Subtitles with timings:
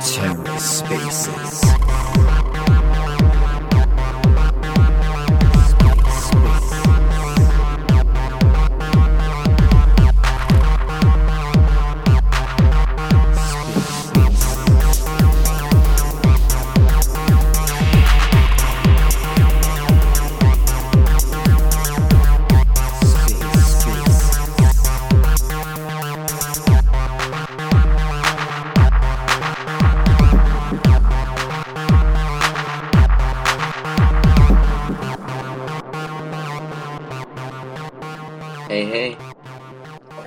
[0.00, 1.60] TerraSpaces.
[1.64, 2.35] Hey,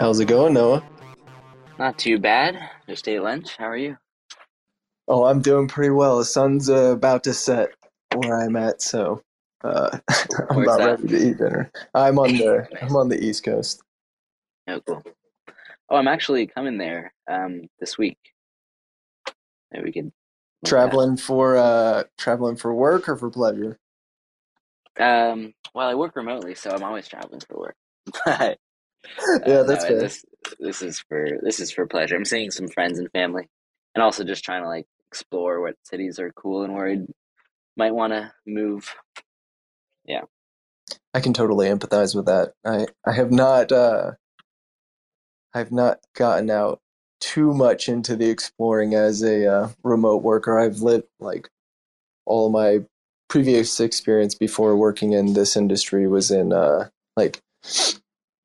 [0.09, 0.84] How's it going, Noah?
[1.77, 2.59] Not too bad.
[2.88, 3.55] Just ate lunch.
[3.58, 3.95] How are you?
[5.08, 6.17] Oh, I'm doing pretty well.
[6.17, 7.76] The sun's uh, about to set
[8.16, 9.22] where I'm at, so
[9.64, 10.00] uh,
[10.50, 11.00] I'm about that?
[11.00, 11.72] ready to eat dinner.
[11.94, 13.84] I'm on the I'm on the East Coast.
[14.67, 15.03] Oh, cool.
[15.91, 18.17] Oh, I'm actually coming there um, this week.
[19.72, 20.11] Maybe we at-
[20.66, 23.78] Traveling for uh, traveling for work or for pleasure?
[25.00, 27.76] Um, well, I work remotely, so I'm always traveling for work.
[28.26, 28.58] But
[29.45, 30.00] yeah, uh, that's no.
[30.00, 30.25] This
[30.59, 32.16] this is for this is for pleasure.
[32.16, 33.47] I'm seeing some friends and family,
[33.95, 36.97] and also just trying to like explore what cities are cool and where I
[37.77, 38.94] might want to move.
[40.05, 40.23] Yeah,
[41.14, 42.53] I can totally empathize with that.
[42.66, 44.11] I I have not uh,
[45.53, 46.81] I've not gotten out
[47.20, 50.59] too much into the exploring as a uh, remote worker.
[50.59, 51.50] I've lived like
[52.25, 52.86] all my
[53.27, 57.42] previous experience before working in this industry was in uh, like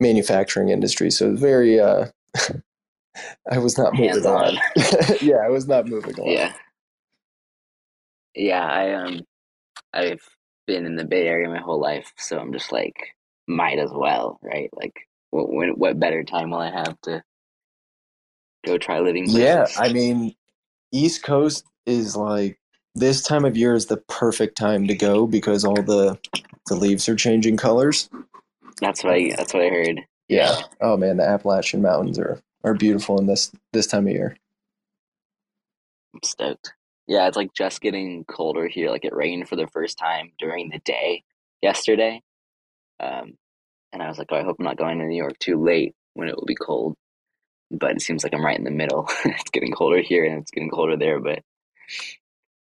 [0.00, 1.10] manufacturing industry.
[1.10, 2.06] So very uh,
[3.50, 4.08] I was not moving.
[4.10, 4.58] Hands-on.
[5.20, 6.30] yeah, I was not moving on.
[6.30, 6.52] Yeah.
[8.34, 9.20] Yeah, I um
[9.92, 10.22] I've
[10.66, 12.96] been in the Bay Area my whole life, so I'm just like
[13.46, 14.70] might as well, right?
[14.72, 14.94] Like
[15.30, 17.22] what when, what better time will I have to
[18.66, 19.40] go try living places?
[19.40, 20.34] Yeah, I mean,
[20.92, 22.58] East Coast is like
[22.94, 26.18] this time of year is the perfect time to go because all the
[26.66, 28.08] the leaves are changing colors.
[28.80, 30.00] That's what I that's what I heard.
[30.28, 30.56] Yeah.
[30.80, 34.36] Oh man, the Appalachian Mountains are are beautiful in this this time of year.
[36.14, 36.72] I'm stoked.
[37.06, 38.90] Yeah, it's like just getting colder here.
[38.90, 41.24] Like it rained for the first time during the day
[41.62, 42.22] yesterday.
[43.00, 43.34] Um,
[43.92, 45.94] and I was like, oh, I hope I'm not going to New York too late
[46.14, 46.96] when it will be cold.
[47.70, 49.08] But it seems like I'm right in the middle.
[49.24, 51.40] it's getting colder here and it's getting colder there, but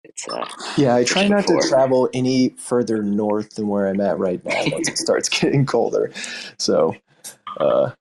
[0.03, 0.47] it's uh
[0.77, 4.63] Yeah, I try not to travel any further north than where I'm at right now
[4.71, 6.11] once it starts getting colder.
[6.59, 6.95] So,
[7.59, 7.91] uh,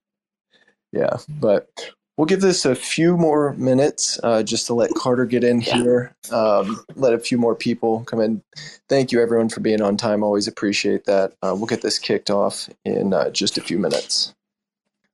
[0.93, 1.69] yeah, but
[2.17, 5.77] we'll give this a few more minutes uh, just to let Carter get in Yeah.
[5.77, 8.43] here, um, let a few more people come in.
[8.89, 10.23] Thank you, everyone, for being on time.
[10.25, 11.33] Always appreciate that.
[11.43, 14.35] Uh, we'll get this kicked off in uh, just a few minutes.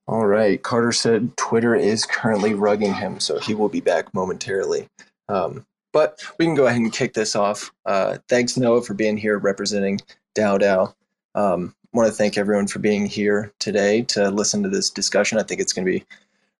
[0.07, 4.87] All right, Carter said Twitter is currently rugging him, so he will be back momentarily.
[5.29, 5.65] Um,
[5.97, 7.73] but we can go ahead and kick this off.
[7.83, 9.99] Uh, thanks, Noah, for being here representing
[10.37, 10.93] DAO DAO.
[11.33, 15.39] Um, want to thank everyone for being here today to listen to this discussion.
[15.39, 16.05] I think it's going to be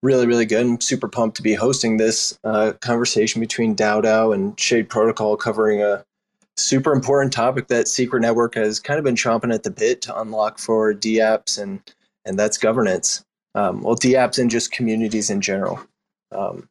[0.02, 0.66] really, really good.
[0.66, 5.38] I'm super pumped to be hosting this uh, conversation between DAO DAO and Shade Protocol
[5.38, 6.04] covering a
[6.56, 10.20] super important topic that Secret Network has kind of been chomping at the bit to
[10.20, 11.80] unlock for DApps, and,
[12.26, 13.24] and that's governance.
[13.54, 15.80] Um, well, DApps and just communities in general.
[16.32, 16.68] Um,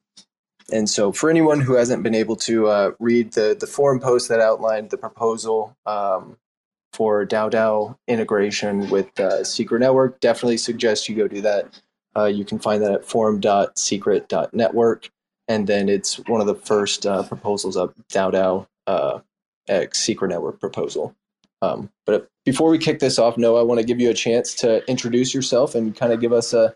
[0.73, 4.29] and so, for anyone who hasn't been able to uh, read the the forum post
[4.29, 6.37] that outlined the proposal um,
[6.93, 11.81] for DAO integration with uh, Secret Network, definitely suggest you go do that.
[12.17, 15.11] Uh, you can find that at forum.secret.network,
[15.47, 19.21] and then it's one of the first uh, proposals DAO DAO uh,
[19.93, 21.15] Secret Network proposal.
[21.63, 24.55] Um, but before we kick this off, Noah, I want to give you a chance
[24.57, 26.75] to introduce yourself and kind of give us a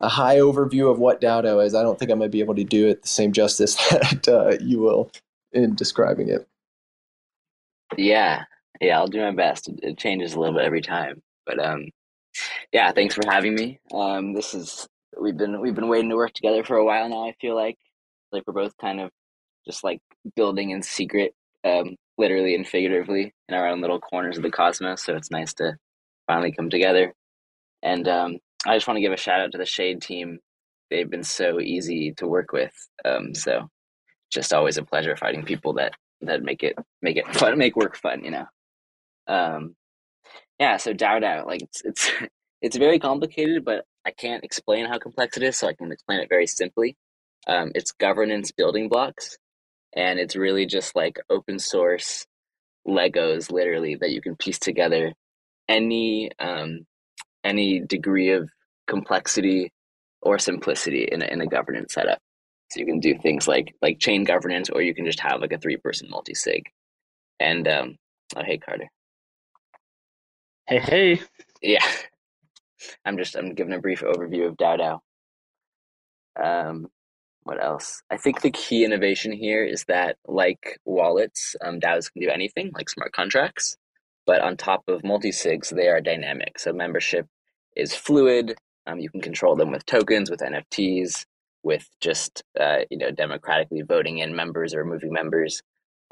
[0.00, 1.74] a high overview of what DAO is.
[1.74, 4.28] I don't think I'm going to be able to do it the same justice that
[4.28, 5.10] uh, you will
[5.52, 6.46] in describing it.
[7.96, 8.44] Yeah,
[8.80, 9.68] yeah, I'll do my best.
[9.68, 11.88] It, it changes a little bit every time, but um,
[12.72, 13.80] yeah, thanks for having me.
[13.92, 14.88] Um, this is
[15.20, 17.28] we've been we've been waiting to work together for a while now.
[17.28, 17.78] I feel like
[18.32, 19.10] like we're both kind of
[19.66, 20.00] just like
[20.34, 25.04] building in secret, um, literally and figuratively in our own little corners of the cosmos.
[25.04, 25.76] So it's nice to
[26.26, 27.12] finally come together.
[27.82, 30.38] And um, I just want to give a shout out to the Shade team.
[30.90, 32.72] They've been so easy to work with.
[33.04, 33.68] Um, so
[34.30, 37.96] just always a pleasure fighting people that that make it make it fun, make work
[37.96, 38.24] fun.
[38.24, 38.46] You know.
[39.26, 39.76] Um,
[40.58, 40.76] yeah.
[40.76, 42.10] So DAO, like it's it's
[42.62, 46.20] it's very complicated, but I can't explain how complex it is, so I can explain
[46.20, 46.96] it very simply.
[47.46, 49.36] Um, it's governance building blocks,
[49.94, 52.26] and it's really just like open source
[52.86, 55.12] Legos, literally that you can piece together
[55.68, 56.86] any um,
[57.44, 58.50] any degree of
[58.88, 59.72] complexity
[60.22, 62.18] or simplicity in a, in a governance setup.
[62.70, 65.52] So you can do things like like chain governance, or you can just have like
[65.52, 66.64] a three person multi sig.
[67.40, 67.96] And um,
[68.36, 68.88] oh hey Carter.
[70.68, 71.20] Hey hey.
[71.62, 71.84] Yeah,
[73.06, 74.78] I'm just I'm giving a brief overview of DAO
[76.38, 76.70] DAO.
[76.70, 76.88] Um,
[77.44, 78.02] what else?
[78.10, 82.72] I think the key innovation here is that, like wallets, um, DAOs can do anything,
[82.74, 83.76] like smart contracts.
[84.26, 86.58] But on top of multi sigs, they are dynamic.
[86.58, 87.26] So membership
[87.76, 88.56] is fluid.
[88.86, 91.24] Um, you can control them with tokens, with NFTs,
[91.62, 95.62] with just uh, you know democratically voting in members or removing members.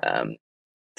[0.02, 0.36] Um,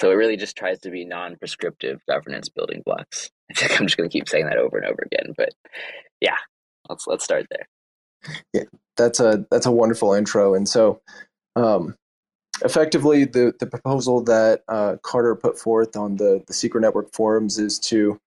[0.00, 3.30] so it really just tries to be non-prescriptive governance building blocks.
[3.50, 5.50] I think I'm just going to keep saying that over and over again, but
[6.20, 6.36] yeah,
[6.88, 7.68] let's let's start there.
[8.52, 8.64] Yeah,
[8.96, 10.54] that's a that's a wonderful intro.
[10.54, 11.00] And so,
[11.56, 11.96] um,
[12.62, 17.58] effectively, the the proposal that uh, Carter put forth on the the Secret Network forums
[17.58, 18.20] is to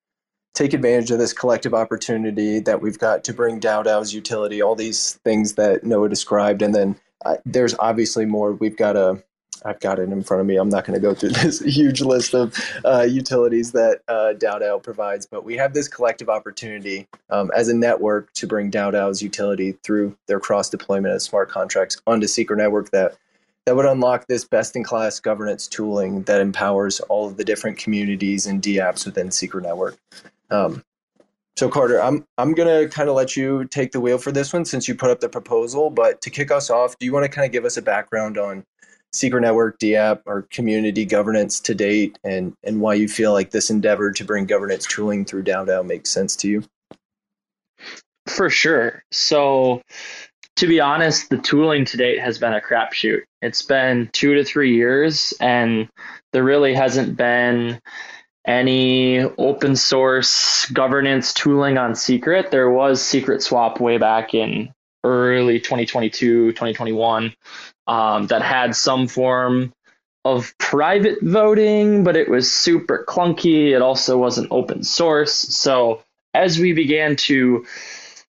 [0.53, 4.75] take advantage of this collective opportunity that we've got to bring DAO DAO's utility, all
[4.75, 6.95] these things that Noah described, and then
[7.25, 8.53] uh, there's obviously more.
[8.53, 9.23] We've got a
[9.65, 10.57] I've got it in front of me.
[10.57, 14.81] I'm not going to go through this huge list of uh, utilities that uh, DAO
[14.81, 19.21] provides, but we have this collective opportunity um, as a network to bring DAO DAO's
[19.21, 23.17] utility through their cross deployment of smart contracts onto Secret Network that
[23.67, 28.61] that would unlock this best-in-class governance tooling that empowers all of the different communities and
[28.61, 29.97] DApps within Secret Network.
[30.49, 30.85] Um,
[31.57, 34.63] so Carter, I'm I'm gonna kind of let you take the wheel for this one
[34.63, 35.89] since you put up the proposal.
[35.89, 38.37] But to kick us off, do you want to kind of give us a background
[38.37, 38.63] on
[39.11, 43.69] Secret Network, DApp, or community governance to date, and and why you feel like this
[43.69, 46.63] endeavor to bring governance tooling through DAO makes sense to you?
[48.27, 49.03] For sure.
[49.11, 49.81] So,
[50.57, 53.21] to be honest, the tooling to date has been a crapshoot.
[53.41, 55.87] It's been two to three years, and
[56.33, 57.79] there really hasn't been
[58.45, 62.49] any open source governance tooling on Secret.
[62.49, 64.73] There was Secret Swap way back in
[65.03, 67.33] early 2022, 2021
[67.85, 69.73] um, that had some form
[70.25, 73.71] of private voting, but it was super clunky.
[73.71, 75.33] It also wasn't open source.
[75.33, 76.01] So
[76.33, 77.65] as we began to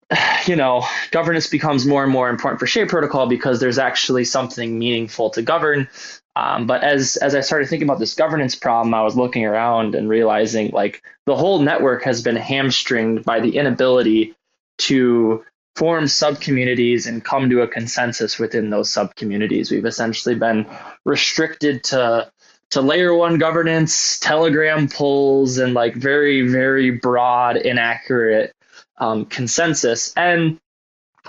[0.45, 4.77] you know, governance becomes more and more important for Shade Protocol because there's actually something
[4.77, 5.87] meaningful to govern.
[6.35, 9.95] Um, but as as I started thinking about this governance problem, I was looking around
[9.95, 14.35] and realizing like the whole network has been hamstringed by the inability
[14.79, 15.43] to
[15.75, 19.71] form subcommunities and come to a consensus within those subcommunities.
[19.71, 20.67] We've essentially been
[21.05, 22.31] restricted to
[22.69, 28.53] to layer one governance, telegram polls, and like very, very broad, inaccurate
[28.97, 30.13] um, consensus.
[30.15, 30.57] And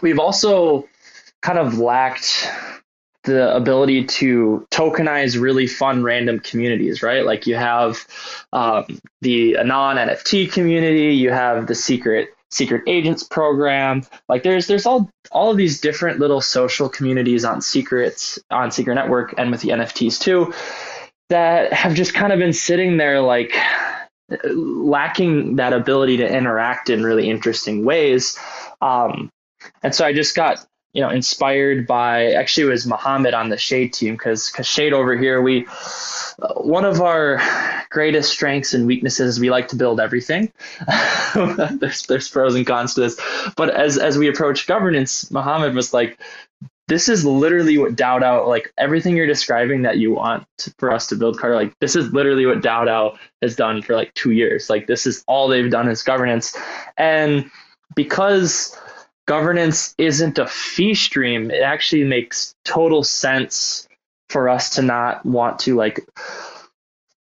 [0.02, 0.88] we've also
[1.42, 2.48] kind of lacked
[3.24, 7.24] the ability to tokenize really fun random communities, right?
[7.24, 8.06] Like you have
[8.52, 14.86] um, the non NFT community, you have the secret secret agents program like there's there's
[14.86, 19.60] all all of these different little social communities on secrets on secret network and with
[19.60, 20.50] the nfts too
[21.28, 23.54] that have just kind of been sitting there like
[24.44, 28.38] lacking that ability to interact in really interesting ways
[28.80, 29.30] um,
[29.82, 33.56] and so i just got you know inspired by actually it was Muhammad on the
[33.56, 37.40] Shade team because because Shade over here we uh, one of our
[37.90, 40.52] greatest strengths and weaknesses we like to build everything.
[41.34, 43.20] there's there's pros and cons to this,
[43.56, 46.18] but as as we approach governance, Muhammad was like.
[46.88, 50.46] This is literally what DAO DAO, like everything you're describing that you want
[50.78, 53.94] for us to build Carter, like this is literally what DAO DAO has done for
[53.94, 54.70] like two years.
[54.70, 56.56] Like this is all they've done is governance.
[56.96, 57.50] And
[57.94, 58.76] because
[59.26, 63.86] governance isn't a fee stream, it actually makes total sense
[64.30, 66.06] for us to not want to like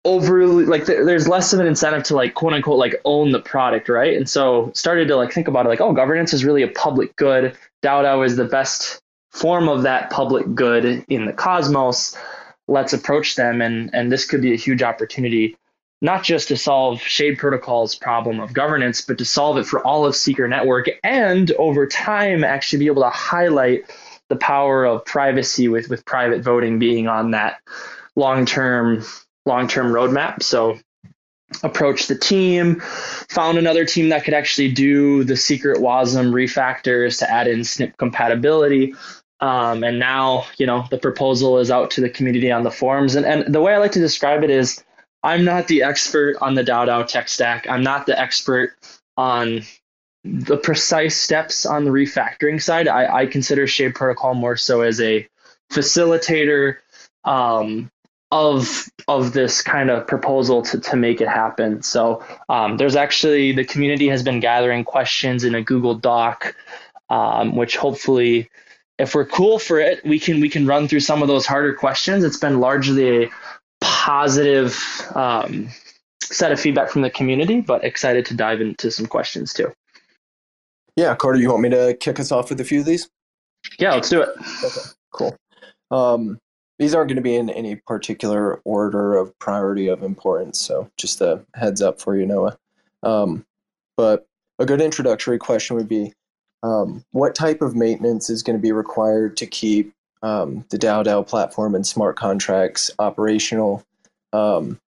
[0.05, 3.89] overly like there's less of an incentive to like quote unquote like own the product
[3.89, 6.67] right and so started to like think about it like oh governance is really a
[6.67, 9.01] public good DAO is the best
[9.35, 12.15] form of that public good in the cosmos
[12.67, 15.57] let's approach them and and this could be a huge opportunity
[16.01, 20.05] not just to solve Shade Protocol's problem of governance, but to solve it for all
[20.05, 23.89] of Secret Network and over time actually be able to highlight
[24.29, 27.59] the power of privacy with, with private voting being on that
[28.15, 29.03] long-term
[29.45, 30.43] long-term roadmap.
[30.43, 30.77] So
[31.63, 32.81] approached the team,
[33.29, 37.97] found another team that could actually do the secret WASM refactors to add in SNIP
[37.97, 38.93] compatibility.
[39.45, 43.13] Um, and now, you know, the proposal is out to the community on the forums.
[43.13, 44.83] And, and the way I like to describe it is
[45.21, 47.67] I'm not the expert on the DAO tech stack.
[47.69, 48.71] I'm not the expert
[49.17, 49.61] on
[50.23, 52.87] the precise steps on the refactoring side.
[52.87, 55.27] I, I consider Shade Protocol more so as a
[55.71, 56.77] facilitator,
[57.23, 57.91] um,
[58.31, 61.83] of of this kind of proposal to, to make it happen.
[61.83, 66.55] So um, there's actually the community has been gathering questions in a Google Doc,
[67.09, 68.49] um, which hopefully,
[68.97, 71.73] if we're cool for it, we can we can run through some of those harder
[71.73, 72.23] questions.
[72.23, 73.29] It's been largely a
[73.81, 74.79] positive
[75.15, 75.69] um,
[76.21, 79.71] set of feedback from the community, but excited to dive into some questions too.
[80.95, 83.09] Yeah, Carter, you want me to kick us off with a few of these?
[83.79, 84.29] Yeah, let's do it.
[84.63, 85.35] Okay, cool.
[85.91, 86.39] Um,
[86.79, 91.19] these aren't going to be in any particular order of priority of importance, so just
[91.21, 92.57] a heads up for you, Noah.
[93.03, 93.45] Um,
[93.97, 94.25] but
[94.59, 96.13] a good introductory question would be
[96.65, 99.93] um, what type of maintenance is going to be required to keep
[100.23, 103.83] um, the DAO DAO platform and smart contracts operational?
[104.33, 104.79] Um,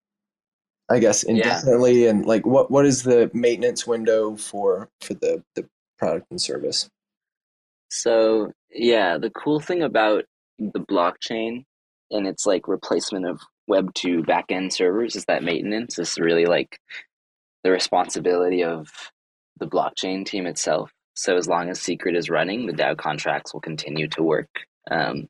[0.89, 2.09] I guess indefinitely, yeah.
[2.09, 5.67] and like what what is the maintenance window for for the the
[5.99, 6.89] product and service?
[7.91, 10.23] So yeah, the cool thing about
[10.57, 11.65] the blockchain
[12.09, 16.79] and its like replacement of Web two backend servers is that maintenance is really like
[17.63, 18.87] the responsibility of
[19.59, 20.91] the blockchain team itself.
[21.17, 24.49] So as long as Secret is running, the DAO contracts will continue to work.
[24.89, 25.27] Um,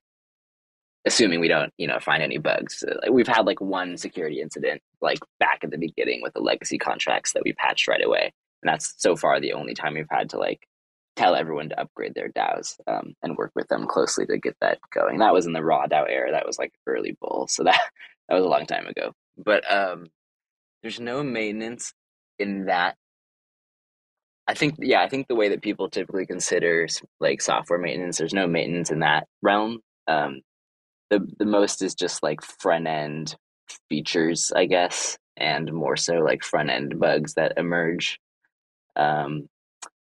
[1.05, 2.83] assuming we don't, you know, find any bugs.
[3.09, 7.31] We've had like one security incident, like back at the beginning with the legacy contracts
[7.33, 10.37] that we patched right away, and that's so far the only time we've had to
[10.37, 10.67] like
[11.15, 14.79] tell everyone to upgrade their DAOs um, and work with them closely to get that
[14.93, 15.17] going.
[15.19, 16.31] That was in the raw DAO era.
[16.31, 17.79] That was like early bull, so that
[18.27, 19.13] that was a long time ago.
[19.37, 20.07] But um,
[20.81, 21.93] there's no maintenance
[22.37, 22.97] in that.
[24.47, 26.87] I think, yeah, I think the way that people typically consider
[27.19, 29.79] like software maintenance, there's no maintenance in that realm.
[30.07, 30.41] Um,
[31.09, 33.35] the the most is just like front end
[33.89, 38.19] features, I guess, and more so like front end bugs that emerge.
[38.95, 39.47] Um,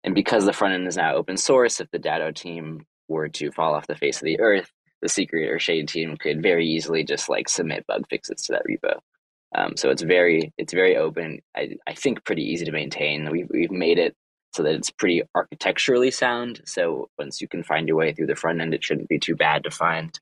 [0.04, 3.52] and because the front end is now open source, if the DAO team were to
[3.52, 4.72] fall off the face of the earth,
[5.02, 8.64] the secret or shade team could very easily just like submit bug fixes to that
[8.70, 9.00] repo.
[9.56, 11.39] Um, so it's very it's very open.
[11.56, 13.29] I, I think pretty easy to maintain.
[13.32, 14.15] We've we've made it
[14.53, 16.62] so that it's pretty architecturally sound.
[16.65, 19.36] So once you can find your way through the front end, it shouldn't be too
[19.36, 20.18] bad to find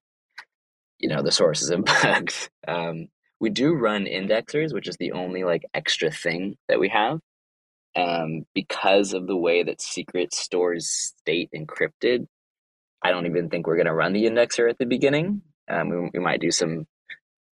[1.00, 2.50] you know the sources of bugs.
[2.68, 3.08] Um,
[3.40, 7.20] we do run indexers, which is the only like extra thing that we have.
[7.96, 12.28] Um, because of the way that secret stores state encrypted,
[13.04, 15.42] I don't even think we're going to run the indexer at the beginning.
[15.70, 16.86] Um, we, we might do some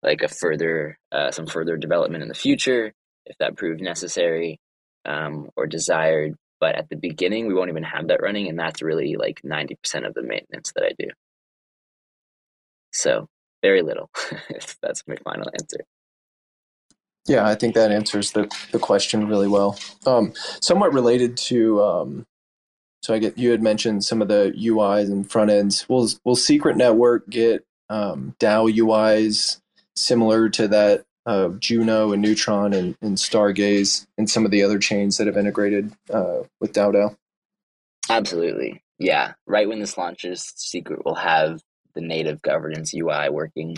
[0.05, 2.93] like a further uh, some further development in the future
[3.25, 4.59] if that proved necessary
[5.05, 6.35] um, or desired.
[6.61, 9.75] But at the beginning, we won't even have that running, and that's really like ninety
[9.75, 11.09] percent of the maintenance that I do.
[12.93, 13.27] So
[13.61, 14.09] very little.
[14.81, 15.79] That's my final answer.
[17.27, 19.79] Yeah, I think that answers the, the question really well.
[20.05, 22.25] Um, somewhat related to, um,
[23.01, 25.89] so I get you had mentioned some of the UIs and front ends.
[25.89, 29.59] Will will Secret Network get um, DAO UIs
[29.95, 34.77] similar to that of Juno and Neutron and, and Stargaze and some of the other
[34.77, 37.15] chains that have integrated uh, with DAO DAO?
[38.09, 38.83] Absolutely.
[38.99, 39.33] Yeah.
[39.47, 41.61] Right when this launches, Secret will have
[41.95, 43.75] the native governance UI working,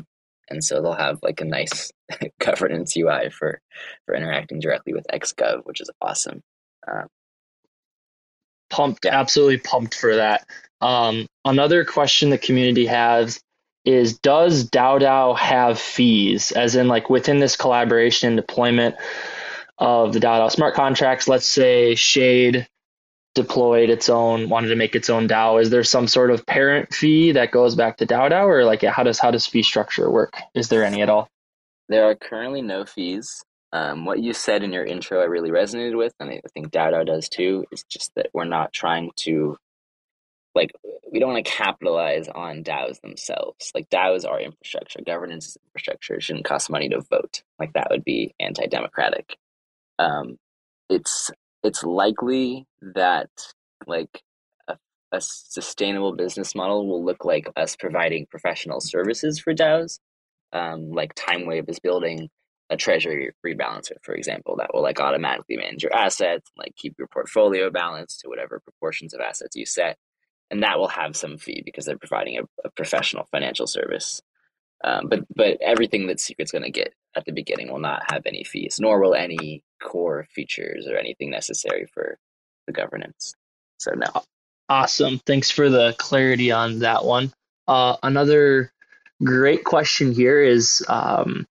[0.49, 1.91] and so they'll have like a nice
[2.39, 3.61] governance UI for
[4.05, 6.41] for interacting directly with XGov, which is awesome.
[6.87, 7.07] Um,
[8.69, 9.19] pumped, yeah.
[9.19, 10.45] absolutely pumped for that.
[10.81, 13.39] Um, another question the community has
[13.87, 16.51] is Does DAO have fees?
[16.51, 18.95] As in, like within this collaboration and deployment
[19.77, 22.67] of the DAO smart contracts, let's say Shade
[23.33, 26.93] deployed its own wanted to make its own DAO, is there some sort of parent
[26.93, 30.11] fee that goes back to DAO DAO, or like how does how does fee structure
[30.11, 30.33] work?
[30.53, 31.29] Is there any at all?
[31.87, 33.41] There are currently no fees.
[33.71, 37.05] Um, what you said in your intro, I really resonated with, and I think DAO
[37.05, 37.65] does too.
[37.71, 39.57] Is just that we're not trying to
[40.57, 40.71] like
[41.11, 43.71] we don't want to capitalize on DAOs themselves.
[43.73, 46.15] Like DAOs are infrastructure, governance is infrastructure.
[46.15, 47.43] It shouldn't cost money to vote.
[47.59, 49.37] Like that would be anti-democratic.
[49.99, 50.37] Um,
[50.89, 51.31] it's
[51.63, 53.29] it's likely that
[53.85, 54.21] like
[54.67, 54.77] a,
[55.11, 59.99] a sustainable business model will look like us providing professional services for DAOs.
[60.53, 62.29] Um, like TimeWave is building
[62.69, 67.07] a treasury rebalancer, for example, that will like automatically manage your assets, like keep your
[67.07, 69.97] portfolio balanced to whatever proportions of assets you set,
[70.49, 74.21] and that will have some fee because they're providing a, a professional financial service.
[74.83, 78.25] Um, but but everything that Secret's going to get at the beginning will not have
[78.25, 82.17] any fees, nor will any core features or anything necessary for
[82.67, 83.33] the governance.
[83.79, 84.23] So no.
[84.69, 85.19] Awesome.
[85.25, 87.33] Thanks for the clarity on that one.
[87.67, 88.71] Uh, another
[89.23, 91.47] great question here is um,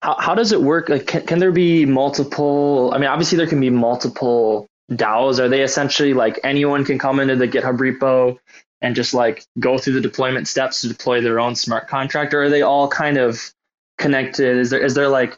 [0.00, 0.88] how, how does it work?
[0.88, 2.92] Like, can, can there be multiple?
[2.94, 5.38] I mean, obviously there can be multiple DAOs.
[5.38, 8.38] Are they essentially like anyone can come into the GitHub repo
[8.80, 12.44] and just like go through the deployment steps to deploy their own smart contract, or
[12.44, 13.52] are they all kind of
[13.98, 14.56] connected?
[14.56, 15.36] Is there is there like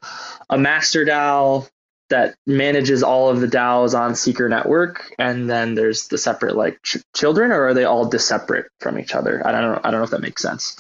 [0.49, 1.69] a master DAO
[2.11, 6.81] that manages all of the DAOs on Secret Network, and then there's the separate like
[6.83, 9.47] ch- children, or are they all separate from each other?
[9.47, 9.81] I don't know.
[9.83, 10.77] I don't know if that makes sense.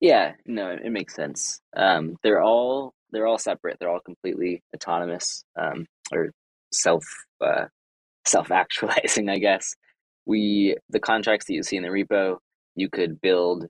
[0.00, 1.60] Yeah, no, it makes sense.
[1.76, 3.78] Um, they're all they're all separate.
[3.78, 6.32] They're all completely autonomous um, or
[6.72, 7.04] self
[7.40, 7.66] uh,
[8.26, 9.74] self actualizing, I guess.
[10.26, 12.38] We the contracts that you see in the repo,
[12.74, 13.66] you could build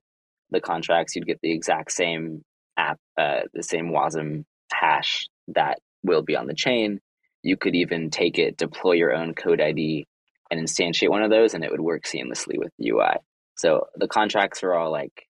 [0.50, 1.16] the contracts.
[1.16, 2.42] You'd get the exact same
[2.76, 7.00] app, uh, the same WASM hash that will be on the chain.
[7.42, 10.06] You could even take it, deploy your own code ID,
[10.50, 13.16] and instantiate one of those, and it would work seamlessly with the UI.
[13.56, 15.26] So the contracts are all like,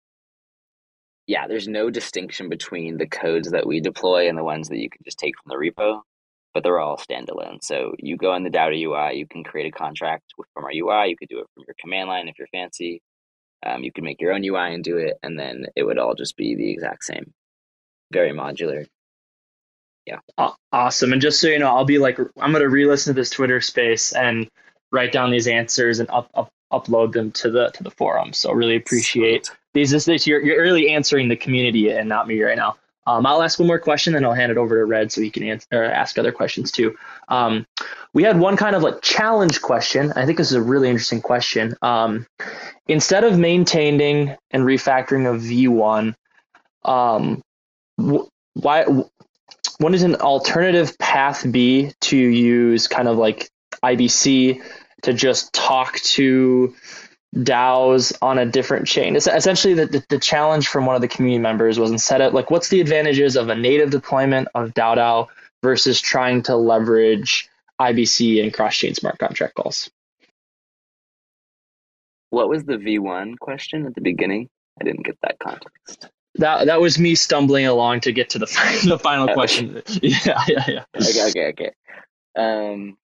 [1.27, 4.89] yeah, there's no distinction between the codes that we deploy and the ones that you
[4.89, 6.01] can just take from the repo,
[6.59, 7.63] but they're all standalone.
[7.63, 11.09] So you go in the DAO UI, you can create a contract from our UI.
[11.09, 13.01] You could do it from your command line if you're fancy.
[13.65, 16.15] Um, you can make your own UI and do it, and then it would all
[16.15, 17.33] just be the exact same.
[18.13, 18.87] Very modular
[20.09, 20.51] yeah.
[20.73, 21.13] Awesome.
[21.13, 23.61] And just so you know, I'll be like, I'm going to re-listen to this Twitter
[23.61, 24.49] space and
[24.91, 28.33] write down these answers and up, up, upload them to the to the forum.
[28.33, 29.91] So really appreciate these.
[29.91, 32.77] This, this you're you're really answering the community and not me right now.
[33.09, 35.31] Um, I'll ask one more question, then I'll hand it over to Red so he
[35.31, 36.95] can answer, ask other questions too.
[37.29, 37.67] Um,
[38.13, 40.13] we had one kind of like challenge question.
[40.15, 41.75] I think this is a really interesting question.
[41.81, 42.27] Um,
[42.87, 46.15] instead of maintaining and refactoring a V1,
[46.85, 47.41] um,
[47.99, 48.85] wh- why
[49.79, 53.49] what is an alternative path be to use kind of like
[53.83, 54.61] IBC
[55.03, 56.75] to just talk to
[57.37, 59.17] DAOs on a different chain?
[59.17, 62.35] It's essentially the, the, the, challenge from one of the community members was instead of
[62.35, 65.27] like, what's the advantages of a native deployment of DAO DAO
[65.63, 67.49] versus trying to leverage
[67.81, 69.91] IBC and cross chain smart contract calls?
[72.31, 74.49] What was the V1 question at the beginning?
[74.81, 76.09] I didn't get that context
[76.39, 78.47] that that was me stumbling along to get to the
[78.89, 79.83] the final question.
[80.03, 80.85] yeah, yeah, yeah.
[80.97, 81.71] Okay, okay, okay.
[82.37, 82.97] Um,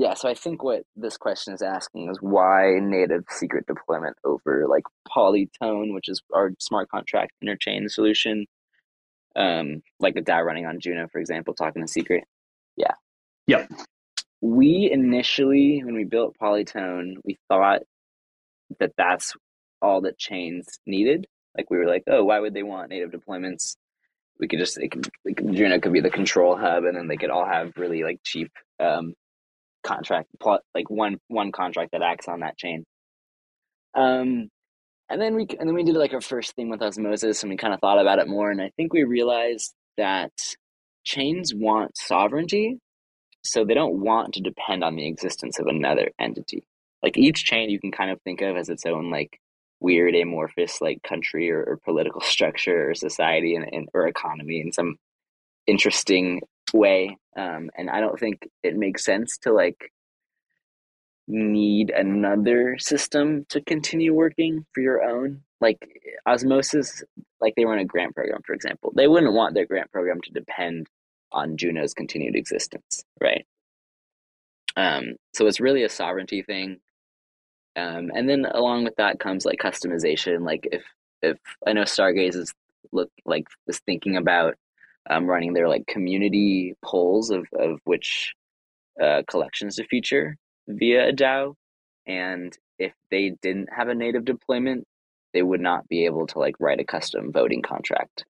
[0.00, 0.14] yeah.
[0.14, 4.84] So I think what this question is asking is why native secret deployment over like
[5.06, 8.46] Polytone, which is our smart contract interchain solution,
[9.36, 12.24] um, like a DAO running on Juno, for example, talking to secret.
[12.76, 12.94] Yeah.
[13.46, 13.70] Yep.
[14.40, 17.82] We initially, when we built Polytone, we thought
[18.78, 19.34] that that's
[19.82, 23.76] all that chains needed like we were like, oh, why would they want native deployments?
[24.38, 27.16] We could just, it could, like, Juno could be the control hub, and then they
[27.16, 29.14] could all have really like cheap um,
[29.82, 30.28] contract,
[30.74, 32.84] like one one contract that acts on that chain.
[33.94, 34.48] Um,
[35.08, 37.56] and then we and then we did like our first thing with osmosis, and we
[37.56, 40.32] kind of thought about it more, and I think we realized that
[41.04, 42.78] chains want sovereignty,
[43.42, 46.64] so they don't want to depend on the existence of another entity.
[47.02, 49.40] Like each chain, you can kind of think of as its own like
[49.80, 54.72] weird amorphous like country or, or political structure or society and, and, or economy in
[54.72, 54.96] some
[55.66, 56.40] interesting
[56.72, 59.90] way um, and i don't think it makes sense to like
[61.30, 65.42] need another system to continue working for your own.
[65.60, 65.78] Like
[66.26, 67.02] osmosis
[67.40, 68.92] like they run a grant program for example.
[68.94, 70.88] They wouldn't want their grant program to depend
[71.32, 73.46] on juno's continued existence right?
[74.76, 76.78] Um, so it's really a sovereignty thing.
[77.76, 80.44] Um, and then along with that comes like customization.
[80.44, 80.82] Like if
[81.22, 82.54] if I know Stargaze is
[82.92, 84.56] look like is thinking about
[85.08, 88.34] um, running their like community polls of of which
[89.00, 90.36] uh, collections to feature
[90.68, 91.54] via a DAO,
[92.06, 94.84] and if they didn't have a native deployment,
[95.32, 98.24] they would not be able to like write a custom voting contract.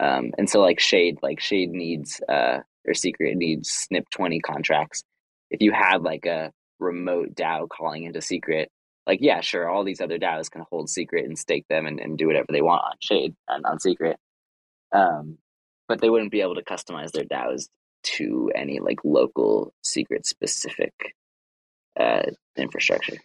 [0.00, 5.04] Um, and so like Shade, like Shade needs uh, or Secret needs SNIP twenty contracts.
[5.50, 8.70] If you had like a remote DAO calling into secret,
[9.06, 12.16] like yeah, sure, all these other DAOs can hold secret and stake them and, and
[12.16, 14.16] do whatever they want on Shade and on secret.
[14.92, 15.38] Um,
[15.90, 17.68] but they wouldn't be able to customize their DAOs
[18.04, 20.94] to any like local secret specific
[21.98, 22.22] uh,
[22.56, 23.16] infrastructure.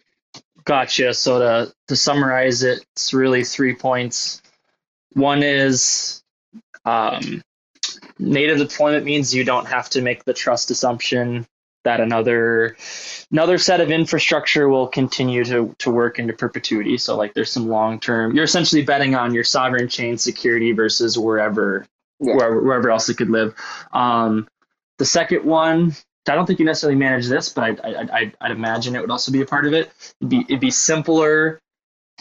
[0.64, 1.14] Gotcha.
[1.14, 4.42] So to to summarize it, it's really three points.
[5.12, 6.24] One is
[6.84, 7.40] um,
[8.18, 11.46] native deployment means you don't have to make the trust assumption
[11.84, 12.76] that another
[13.30, 16.98] another set of infrastructure will continue to, to work into perpetuity.
[16.98, 21.16] So like there's some long term you're essentially betting on your sovereign chain security versus
[21.16, 21.86] wherever
[22.20, 22.34] yeah.
[22.34, 23.54] wherever, wherever else it could live.
[23.92, 24.48] Um,
[24.98, 25.94] the second one,
[26.28, 29.10] I don't think you necessarily manage this, but I, I, I, I'd imagine it would
[29.10, 29.90] also be a part of it.
[30.20, 31.60] It'd be, it'd be simpler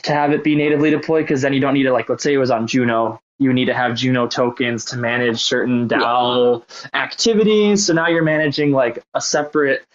[0.03, 2.33] to have it be natively deployed because then you don't need to like let's say
[2.33, 7.01] it was on Juno you need to have Juno tokens to manage certain DAO yeah.
[7.01, 7.85] activities.
[7.85, 9.85] So now you're managing like a separate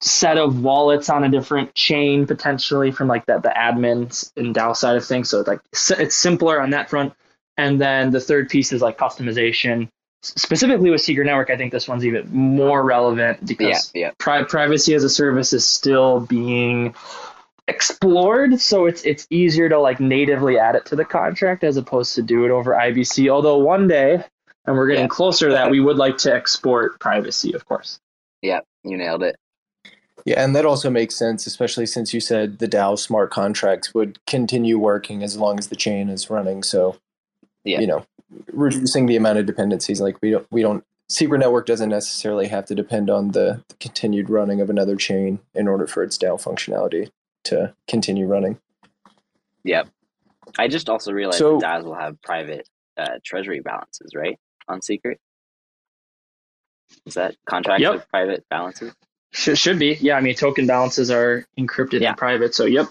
[0.00, 4.74] set of wallets on a different chain potentially from like the, the admins and DAO
[4.74, 5.28] side of things.
[5.28, 7.12] So like it's simpler on that front.
[7.56, 9.88] And then the third piece is like customization.
[10.22, 14.10] Specifically with Secret Network, I think this one's even more relevant because yeah, yeah.
[14.18, 16.94] pri- privacy as a service is still being
[17.68, 22.16] explored so it's it's easier to like natively add it to the contract as opposed
[22.16, 24.14] to do it over ibc although one day
[24.66, 25.08] and we're getting Yeah.
[25.08, 28.00] closer to that we would like to export privacy of course
[28.42, 29.36] Yeah, you nailed it.
[30.26, 34.18] Yeah, and that also makes sense, especially since you said the DAO smart contracts would
[34.26, 36.62] continue working as long as the chain is running.
[36.62, 36.96] So,
[37.64, 37.80] Yeah.
[37.80, 38.06] you know,
[38.52, 40.00] reducing the amount of dependencies.
[40.00, 40.84] Like we don't, we don't.
[41.08, 45.40] Secret Network doesn't necessarily have to depend on the, the continued running of another chain
[45.54, 47.10] in order for its DAO functionality
[47.44, 48.58] to continue running.
[49.64, 49.88] Yep.
[50.58, 54.38] I just also realized So- that DAOs will have private uh, treasury balances, right?
[54.68, 55.18] On Secret.
[57.06, 57.92] Is that contract Yep.
[57.92, 58.92] with private balances?
[59.32, 62.08] should, should be yeah i mean token balances are encrypted Yeah.
[62.08, 62.88] and private so yep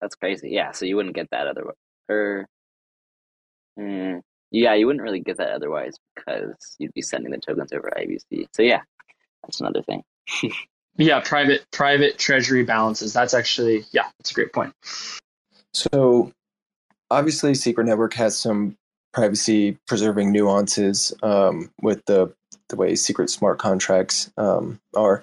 [0.00, 0.50] That's crazy.
[0.50, 1.76] Yeah, so you wouldn't get that otherwise.
[2.08, 2.46] Or,
[3.78, 7.92] mm, yeah, you wouldn't really get that otherwise because you'd be sending the tokens over
[7.96, 8.46] IBC.
[8.54, 8.80] So yeah,
[9.42, 10.02] that's another thing.
[11.00, 14.74] yeah private private treasury balances that's actually yeah that's a great point
[15.72, 16.32] So,
[17.10, 18.76] obviously, Secret Network has some
[19.12, 22.32] privacy preserving nuances um, with the
[22.68, 25.22] the way secret smart contracts um, are.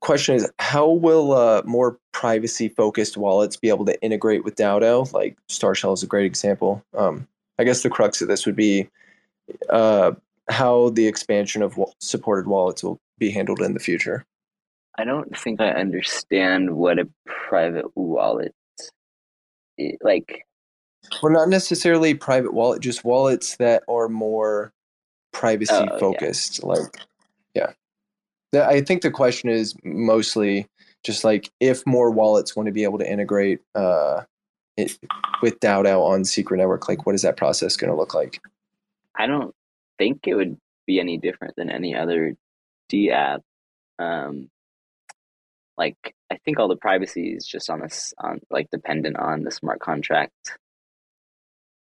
[0.00, 5.12] Question is, how will uh, more privacy focused wallets be able to integrate with DAO?
[5.12, 6.82] Like StarShell is a great example.
[6.96, 7.26] Um,
[7.58, 8.88] I guess the crux of this would be
[9.70, 10.12] uh,
[10.48, 14.24] how the expansion of supported wallets will be handled in the future.
[14.96, 18.54] I don't think I understand what a private wallet
[19.80, 20.44] i- like.
[21.22, 24.72] Well, not necessarily private wallet, just wallets that are more
[25.32, 26.62] privacy Oh, focused.
[26.62, 26.84] Like, yeah.
[26.92, 27.07] The-
[28.54, 30.66] I think the question is mostly
[31.04, 34.22] just like if more wallets want to be able to integrate uh,
[34.76, 34.98] it,
[35.42, 38.40] with DAO on Secret Network, like what is that process going to look like?
[39.16, 39.54] I don't
[39.98, 40.56] think it would
[40.86, 42.34] be any different than any other
[42.88, 43.42] D app.
[43.98, 44.48] Um,
[45.76, 45.96] like
[46.30, 49.80] I think all the privacy is just on this on like dependent on the smart
[49.80, 50.58] contract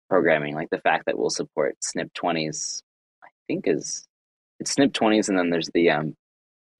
[0.08, 0.54] programming.
[0.54, 2.82] Like the fact that we'll support SNIP twenties,
[3.22, 4.06] I think is
[4.60, 6.14] it's SNIP twenties, and then there's the um,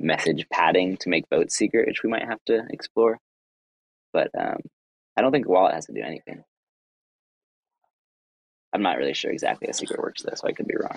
[0.00, 3.18] message padding to make votes secret, which we might have to explore.
[4.12, 4.58] But um,
[5.16, 6.44] I don't think wallet has to do anything.
[8.72, 10.96] I'm not really sure exactly how secret works though, so I could be wrong.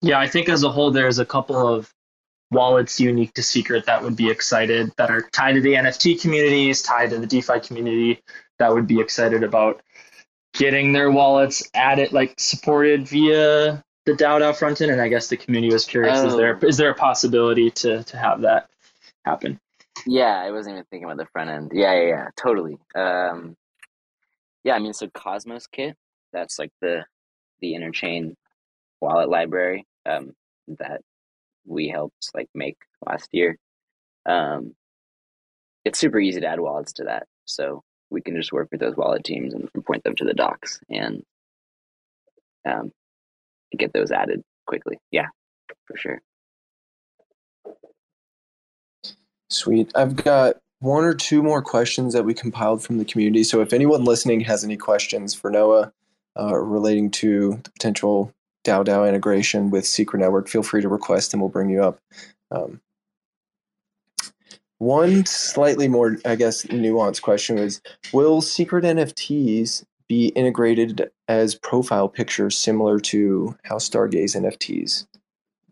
[0.00, 1.92] Yeah, I think as a whole, there's a couple of
[2.50, 6.82] wallets unique to Secret that would be excited, that are tied to the NFT communities,
[6.82, 8.22] tied to the DeFi community,
[8.58, 9.82] that would be excited about
[10.54, 14.90] getting their wallets added, like supported via the DAO DAO front end.
[14.90, 16.66] And I guess the community was curious: is there Oh.
[16.66, 18.68] is there a possibility to to have that
[19.24, 19.58] happen?
[20.06, 21.72] Yeah, I wasn't even thinking about the front end.
[21.74, 22.76] Yeah, yeah, yeah, totally.
[22.94, 23.56] Um,
[24.64, 25.96] yeah, I mean, so Cosmos Kit,
[26.32, 27.04] that's like the
[27.60, 28.34] the interchain
[29.00, 30.32] wallet library um,
[30.78, 31.00] that
[31.66, 33.56] we helped like make last year.
[34.26, 34.74] Um,
[35.84, 38.96] it's super easy to add wallets to that, so we can just work with those
[38.96, 41.22] wallet teams and point them to the docs and
[42.66, 42.92] um,
[43.74, 44.98] get those added quickly.
[45.10, 45.26] Yeah,
[45.86, 46.20] for sure.
[49.50, 49.92] Sweet.
[49.94, 53.44] I've got one or two more questions that we compiled from the community.
[53.44, 55.92] So if anyone listening has any questions for Noah
[56.38, 58.32] uh, relating to the potential
[58.64, 61.98] DAO DAO integration with Secret Network, feel free to request and we'll bring you up.
[62.50, 62.80] Um,
[64.78, 67.80] one slightly more, I guess, nuanced question was
[68.12, 75.06] Will secret NFTs be integrated as profile pictures similar to how Stargaze NFTs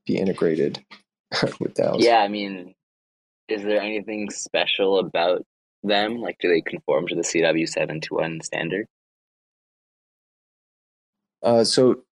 [0.07, 0.85] be integrated
[1.61, 2.01] with DAOs?
[2.01, 2.75] Yeah, I mean,
[3.49, 5.45] is there anything special about
[5.83, 6.19] them?
[6.19, 8.87] Like, do they conform to the CW seven two one standard?
[11.43, 12.03] Uh, so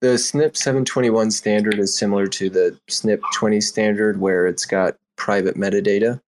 [0.00, 5.56] the SNIP 721 standard is similar to the SNIP 20 standard, where it's got private
[5.56, 6.20] metadata.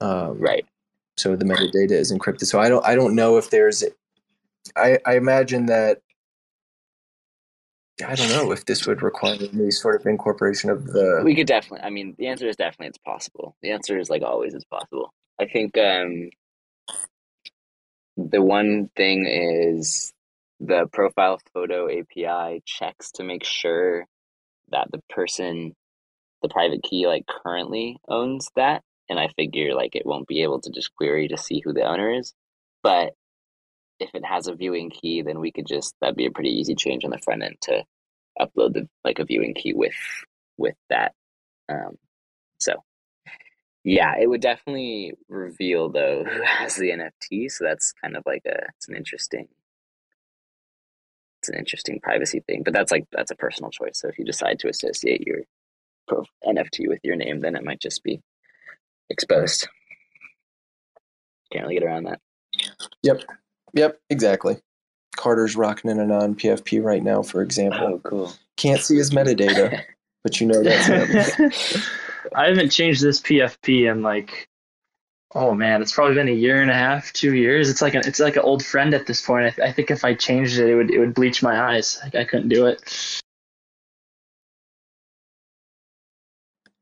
[0.00, 0.64] Um, Right.
[1.16, 2.46] So the metadata is encrypted.
[2.46, 3.84] So I don't I don't know if there's.
[4.76, 6.02] I I imagine that.
[8.06, 11.22] I don't know if this would require any sort of incorporation of the.
[11.24, 11.86] We could definitely.
[11.86, 13.56] I mean, the answer is definitely it's possible.
[13.62, 15.12] The answer is like always it's possible.
[15.40, 16.30] I think um,
[18.16, 20.12] the one thing is
[20.60, 24.06] the profile photo API checks to make sure
[24.70, 25.74] that the person,
[26.42, 28.82] the private key, like currently owns that.
[29.08, 31.82] And I figure like it won't be able to just query to see who the
[31.82, 32.32] owner is.
[32.82, 33.12] But
[34.02, 36.74] if it has a viewing key, then we could just that'd be a pretty easy
[36.74, 37.84] change on the front end to
[38.40, 39.94] upload the like a viewing key with
[40.56, 41.12] with that.
[41.68, 41.96] Um,
[42.60, 42.74] so
[43.84, 47.50] yeah, it would definitely reveal though who has the NFT.
[47.50, 49.48] So that's kind of like a it's an interesting
[51.40, 52.62] it's an interesting privacy thing.
[52.64, 54.00] But that's like that's a personal choice.
[54.00, 55.40] So if you decide to associate your
[56.46, 58.20] NFT with your name, then it might just be
[59.10, 59.68] exposed.
[61.52, 62.20] Can't really get around that.
[63.02, 63.22] Yep.
[63.74, 63.98] Yep.
[64.10, 64.58] Exactly.
[65.16, 67.80] Carter's rocking in a non PFP right now, for example.
[67.82, 68.32] Oh, cool.
[68.56, 69.82] Can't see his metadata,
[70.24, 71.82] but you know that's him.
[72.34, 74.48] I haven't changed this PFP in like,
[75.34, 77.68] oh man, it's probably been a year and a half, two years.
[77.68, 79.46] It's like an it's like an old friend at this point.
[79.46, 82.00] I, th- I think if I changed it, it would it would bleach my eyes.
[82.02, 83.20] Like I couldn't do it.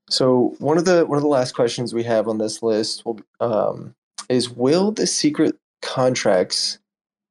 [0.09, 3.21] So one of the one of the last questions we have on this list will,
[3.41, 3.95] um,
[4.29, 6.80] is: Will the secret contracts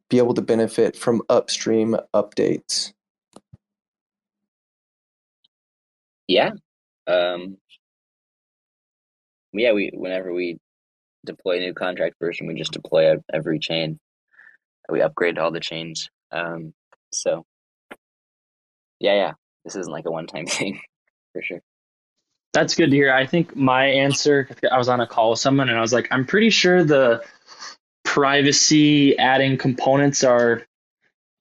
[0.10, 2.94] be able to benefit from upstream updates?
[6.28, 6.52] Yeah.
[7.08, 7.58] Um,
[9.54, 10.58] yeah, we whenever we
[11.26, 14.00] deploy a new contract version, we just deploy every chain.
[14.90, 16.10] We upgrade all the chains.
[16.32, 16.74] Um,
[17.12, 17.46] so
[19.00, 19.32] yeah, yeah,
[19.66, 20.80] this isn't like a one-time thing
[21.34, 21.62] for sure.
[22.54, 23.14] That's good to hear.
[23.14, 26.08] I think my answer, I was on a call with someone and I was like,
[26.10, 27.24] I'm pretty sure the
[28.20, 30.64] privacy adding components are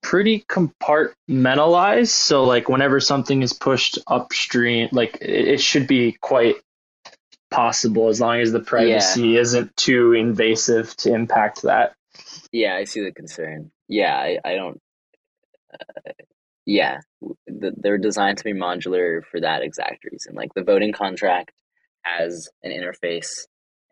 [0.01, 2.07] pretty compartmentalized.
[2.07, 6.55] So, like, whenever something is pushed upstream, like, it, should be quite
[7.51, 9.41] possible as long as the privacy yeah.
[9.41, 11.95] isn't too invasive to impact that.
[12.53, 13.71] Yeah, I see the concern.
[13.89, 14.79] Yeah, I, I don't.
[15.73, 16.11] Uh,
[16.65, 16.99] yeah,
[17.45, 20.33] the, they're designed to be modular for that exact reason.
[20.33, 21.51] Like the voting contract
[22.03, 23.31] has an interface,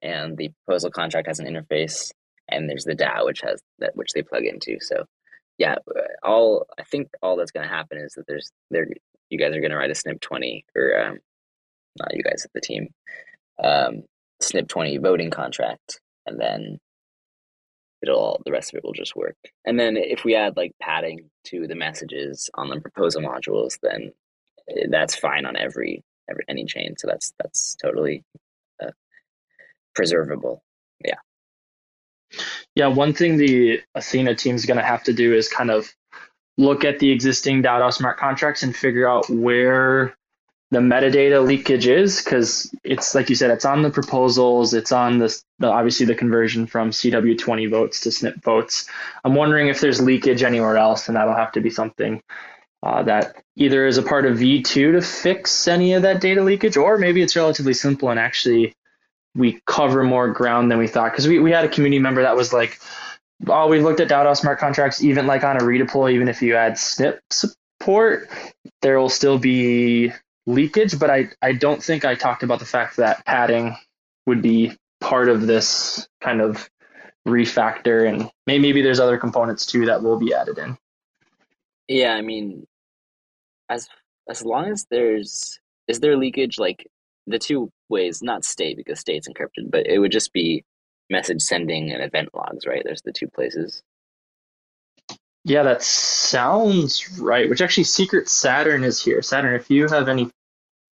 [0.02, 2.12] and the proposal contract has an interface,
[2.50, 4.78] and there's the DAO which has that which they plug into.
[4.80, 5.06] So,
[5.58, 8.88] yeah, uh, all I think all that's going to happen is that there's there
[9.30, 11.20] you guys are going to write a SNIP twenty or um,
[12.00, 12.90] not you guys at the team,
[13.64, 14.04] um,
[14.42, 16.80] SNIP twenty voting contract, and then
[18.02, 19.36] it'll all the rest of it will just work.
[19.66, 24.12] And then if we add like padding to the messages on the proposal modules, then
[24.70, 26.96] eh, that's fine on every every any chain.
[26.98, 28.24] So that's that's totally
[28.84, 28.92] uh,
[29.96, 30.64] preservable.
[31.04, 31.16] Yeah.
[32.76, 35.92] Yeah, one thing the Athena team is going to have to do is kind of
[36.58, 40.16] look at the existing DAO smart contracts and figure out where
[40.72, 45.18] the metadata leakage is because it's like you said it's on the proposals it's on
[45.18, 48.86] the, the, obviously the conversion from cw20 votes to snip votes.
[49.24, 52.22] I'm wondering if there's leakage anywhere else and that'll have to be something
[52.84, 56.76] uh, that either is a part of v2 to fix any of that data leakage
[56.76, 58.74] or maybe it's relatively simple and actually
[59.36, 62.36] we cover more ground than we thought because we, we had a community member that
[62.36, 62.80] was like
[63.48, 66.56] oh we looked at DAO smart contracts even like on a redeploy even if you
[66.56, 68.30] add snip support
[68.82, 70.12] there will still be
[70.48, 73.76] leakage, but I, I don't think I talked about the fact that padding
[74.26, 76.68] would be part of this kind of
[77.28, 80.78] refactor and maybe there's other components too that will be added in.
[81.88, 82.66] Yeah, I mean
[83.70, 83.88] as
[84.30, 86.88] as long as there's is there leakage like
[87.28, 90.64] the two ways, not state because state's encrypted, but it would just be
[91.10, 92.82] message sending and event logs, right?
[92.84, 93.84] There's the two places.
[95.44, 97.50] Yeah, that sounds right.
[97.50, 99.22] Which actually, Secret Saturn is here.
[99.22, 100.30] Saturn, if you have any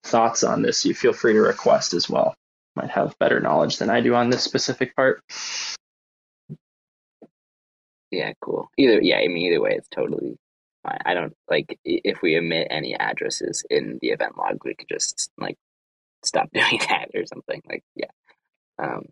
[0.05, 2.35] thoughts on this, you feel free to request as well.
[2.77, 5.21] Might have better knowledge than I do on this specific part.
[8.11, 8.71] Yeah, cool.
[8.79, 10.37] Either yeah, I mean either way, it's totally
[10.83, 10.99] fine.
[11.05, 15.31] I don't like if we omit any addresses in the event log, we could just
[15.37, 15.57] like
[16.25, 17.63] stop doing that or something.
[17.69, 18.11] Like yeah,
[18.83, 19.07] um,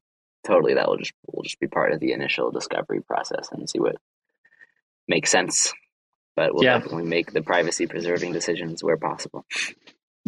[0.47, 0.75] totally.
[0.75, 3.97] That will just will just be part of the initial discovery process and see what
[5.09, 5.73] makes sense.
[6.35, 6.79] But we'll yeah.
[6.79, 9.47] definitely make the privacy preserving decisions where possible.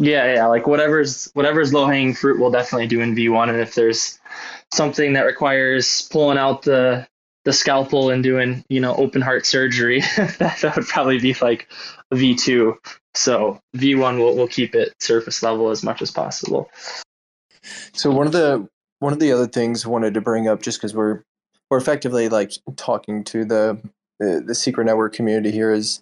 [0.01, 3.49] Yeah, yeah, like whatever's whatever's low hanging fruit, we'll definitely do in V1.
[3.49, 4.17] And if there's
[4.73, 7.05] something that requires pulling out the
[7.43, 11.67] the scalpel and doing you know open heart surgery, that, that would probably be like
[12.13, 12.75] V2.
[13.15, 16.69] So V1 will will keep it surface level as much as possible.
[17.93, 18.67] So one of the
[18.99, 21.23] one of the other things I wanted to bring up, just because we're
[21.69, 23.81] we're effectively like talking to the
[24.19, 26.01] the, secret network community here, is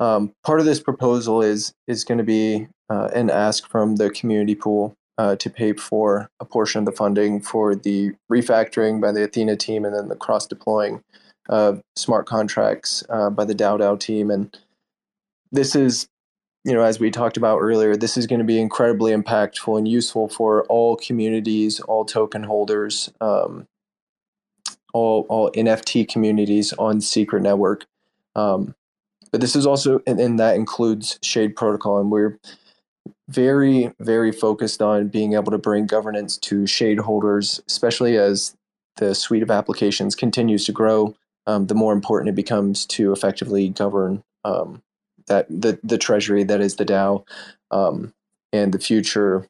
[0.00, 4.10] um, part of this proposal is is going to be uh, an ask from the
[4.10, 9.12] community pool uh, to pay for a portion of the funding for the refactoring by
[9.12, 11.04] the Athena team and then the cross deploying
[11.50, 14.30] of smart contracts uh, by the DAO team.
[14.30, 14.56] And
[15.52, 16.08] this is,
[16.64, 19.88] you know, as we talked about earlier, this is going to be incredibly impactful and
[19.88, 23.66] useful for all communities, all token holders, um,
[24.92, 27.86] all all NFT communities on Secret Network.
[28.36, 28.74] Um,
[29.32, 32.38] but this is also, and, and that includes Shade Protocol, and we're
[33.28, 38.56] very, very focused on being able to bring governance to shade holders, especially as
[38.96, 41.14] the suite of applications continues to grow.
[41.46, 44.82] Um, the more important it becomes to effectively govern um,
[45.30, 47.24] that the the treasury that is the DAO,
[47.70, 48.12] um,
[48.52, 49.46] and the future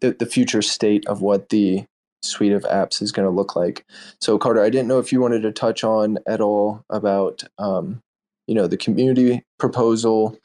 [0.00, 1.84] the, the future state of what the
[2.22, 3.84] suite of apps is going to look like.
[4.20, 8.02] So Carter, I didn't know if you wanted to touch on at all about um,
[8.46, 10.36] you know the community proposal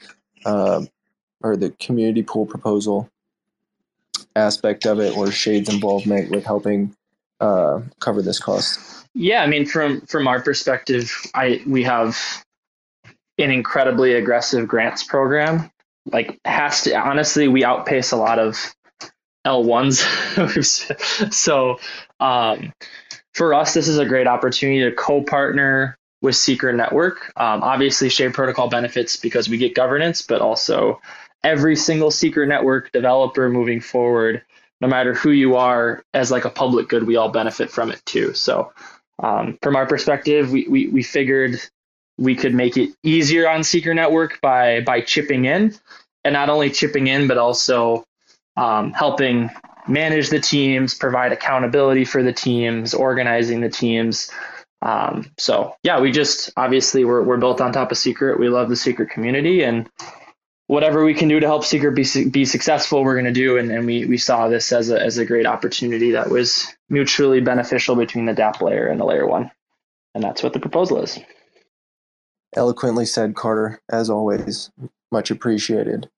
[0.46, 0.86] uh,
[1.42, 3.10] or the community pool proposal
[4.36, 6.96] aspect of it or Shade's involvement with helping
[7.40, 9.08] uh, cover this cost.
[9.16, 12.43] Yeah, I mean, from from our perspective, I we have
[13.38, 15.72] an incredibly aggressive grants program.
[16.06, 18.76] Like, has to honestly, we outpace a lot of
[19.46, 21.34] L1s.
[21.34, 21.80] so,
[22.20, 22.74] um,
[23.34, 27.32] for us, this is a great opportunity to co-partner with Secret Network.
[27.36, 31.02] Um, obviously, Shade Protocol benefits because we get governance, but also
[31.44, 34.42] every single Secret Network developer moving forward,
[34.82, 38.02] no matter who you are, as like a public good, we all benefit from it
[38.06, 38.34] too.
[38.34, 38.72] So
[39.20, 41.60] um, from our perspective, we, we, we figured
[42.18, 45.74] we could make it easier on Secret Network by by chipping in,
[46.24, 48.06] and not only chipping in, but also
[48.56, 49.50] um, helping
[49.88, 54.32] manage the teams, provide accountability for the teams, organizing the teams.
[54.82, 58.40] Um, so yeah, we just obviously we're we're built on top of Secret.
[58.40, 59.90] We love the Secret community, and
[60.68, 63.58] whatever we can do to help Secret be, be successful, we're going to do.
[63.58, 67.42] And, and we, we saw this as a, as a great opportunity that was mutually
[67.42, 69.52] beneficial between the DApp layer and the layer one.
[70.16, 71.20] And that's what the proposal is.
[72.56, 74.72] Eloquently said, Carter, as always.
[75.12, 76.10] Much appreciated.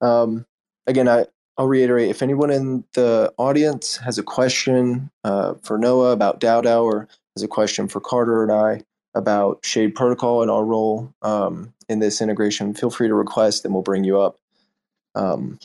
[0.00, 0.46] Um,
[0.86, 6.12] again, I, I'll reiterate if anyone in the audience has a question uh, for Noah
[6.12, 8.82] about DAO or has a question for Carter and I,
[9.14, 13.72] about Shade Protocol and our role um, in this integration, feel free to request and
[13.72, 14.36] we'll bring you up.
[15.14, 15.60] Um,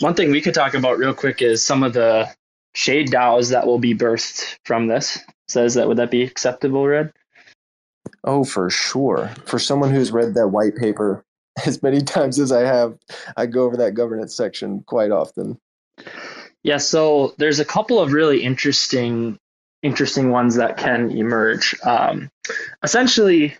[0.00, 2.28] One thing we could talk about real quick is some of the
[2.74, 5.18] Shade DAOs that will be birthed from this.
[5.48, 7.12] Says that would that be acceptable, Red?
[8.24, 9.30] Oh, for sure.
[9.46, 11.24] For someone who's read that white paper
[11.66, 12.98] as many times as I have,
[13.36, 15.58] I go over that governance section quite often.
[16.62, 19.38] Yeah, so there's a couple of really interesting
[19.82, 21.74] interesting ones that can emerge.
[21.84, 22.30] Um,
[22.82, 23.56] essentially,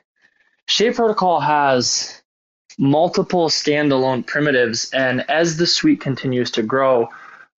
[0.67, 2.23] Shade Protocol has
[2.79, 7.09] multiple standalone primitives, and as the suite continues to grow,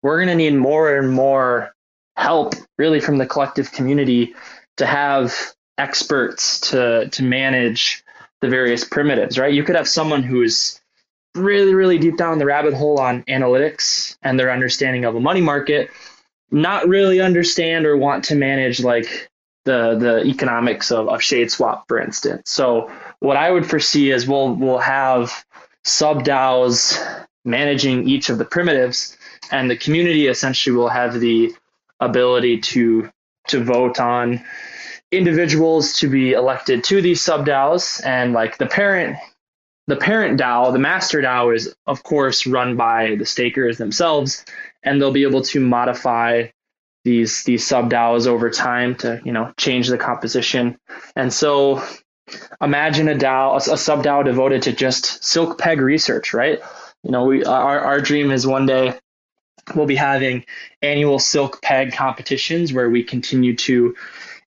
[0.03, 1.75] we're going to need more and more
[2.17, 4.35] help, really, from the collective community
[4.77, 5.35] to have
[5.83, 8.05] experts to to manage
[8.41, 9.39] the various primitives.
[9.39, 9.53] Right?
[9.53, 10.81] You could have someone who's
[11.35, 15.41] really, really deep down the rabbit hole on analytics and their understanding of a money
[15.41, 15.91] market
[16.53, 19.31] not really understand or want to manage like
[19.65, 22.91] the the economics of, of shade swap for instance so
[23.21, 25.45] what i would foresee is we'll we'll have
[25.85, 26.99] sub DAOs
[27.45, 29.17] managing each of the primitives
[29.51, 31.55] and the community essentially will have the
[32.01, 33.11] ability to
[33.49, 34.45] to vote on
[35.13, 39.17] individuals to be elected to these sub DAOs and like the parent
[39.89, 44.45] the parent DAO, the master DAO is of course run by the stakers themselves
[44.83, 46.49] and they'll be able to modify
[47.05, 50.79] these these sub DAOs over time to you know change the composition.
[51.15, 51.83] And so
[52.61, 56.61] imagine a DAO, a, a sub DAO devoted to just silk peg research, right?
[57.03, 58.99] You know, we our our dream is one day
[59.75, 60.45] we'll be having
[60.81, 63.95] annual silk peg competitions where we continue to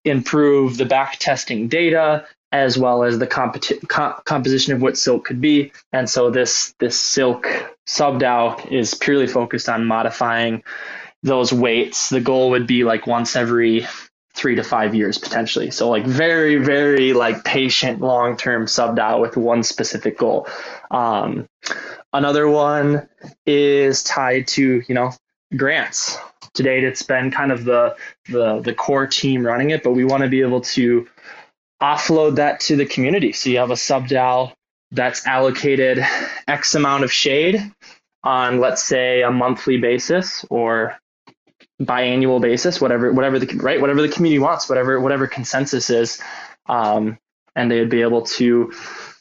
[0.06, 5.26] improve the back testing data as well as the competi- co- composition of what silk
[5.26, 5.72] could be.
[5.92, 7.48] And so this this silk
[7.86, 10.64] sub DAO is purely focused on modifying
[11.22, 12.10] those weights.
[12.10, 13.88] The goal would be like once every
[14.36, 15.72] three to five years potentially.
[15.72, 20.48] So like very very like patient long term sub DAO with one specific goal.
[20.92, 21.48] Um,
[22.14, 23.10] another one
[23.46, 25.12] is tied to you know
[25.58, 26.18] grants.
[26.56, 27.96] To date, it's been kind of the
[28.30, 31.08] the the core team running it, but we want to be able to
[31.82, 33.34] offload that to the community.
[33.34, 34.54] So you have a sub DAO
[34.92, 36.04] that's allocated
[36.48, 37.72] X amount of shade
[38.24, 40.98] on, let's say, a monthly basis or
[41.82, 46.22] biannual basis, whatever, whatever the right, whatever the community wants, whatever, whatever consensus is,
[46.68, 47.18] um,
[47.56, 48.72] and they would be able to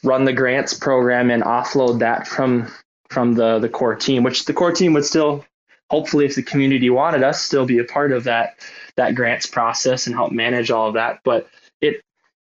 [0.03, 2.71] run the grants program and offload that from
[3.09, 5.45] from the the core team, which the core team would still,
[5.89, 8.55] hopefully, if the community wanted us, still be a part of that
[8.97, 11.19] that grants process and help manage all of that.
[11.23, 11.47] But
[11.81, 12.01] it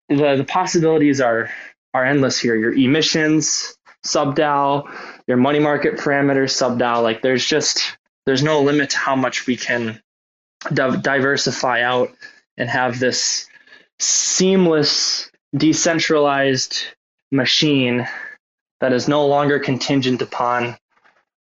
[0.09, 1.49] the, the possibilities are
[1.93, 2.55] are endless here.
[2.55, 4.89] Your emissions, sub DAO,
[5.27, 7.01] your money market parameters, sub DAO.
[7.01, 10.01] Like there's just there's no limit to how much we can
[10.73, 12.09] di- diversify out
[12.57, 13.47] and have this
[13.99, 16.77] seamless, decentralized
[17.31, 18.07] machine
[18.79, 20.77] that is no longer contingent upon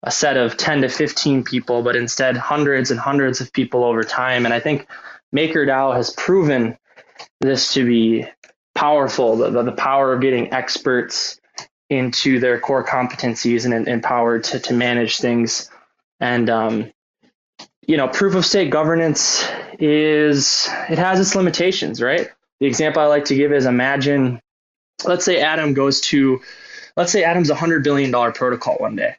[0.04, 4.04] a set of 10 to 15 people, but instead hundreds and hundreds of people over
[4.04, 4.46] time.
[4.46, 4.88] And I think
[5.36, 6.78] MakerDAO has proven
[7.42, 8.26] this to be
[8.76, 11.42] powerful the, the, power of getting experts
[11.90, 15.70] into their core competencies and empowered to, to manage things.
[16.20, 16.92] And, um,
[17.88, 19.48] you know, proof of stake governance
[19.80, 22.30] is, it has its limitations, right?
[22.60, 24.42] The example I like to give is imagine,
[25.06, 26.42] let's say Atom goes to,
[26.96, 29.16] let's say Atom's a $100 billion protocol one day.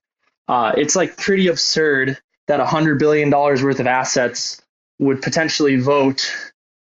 [0.49, 4.61] Uh, it's like pretty absurd that $100 billion worth of assets
[4.99, 6.33] would potentially vote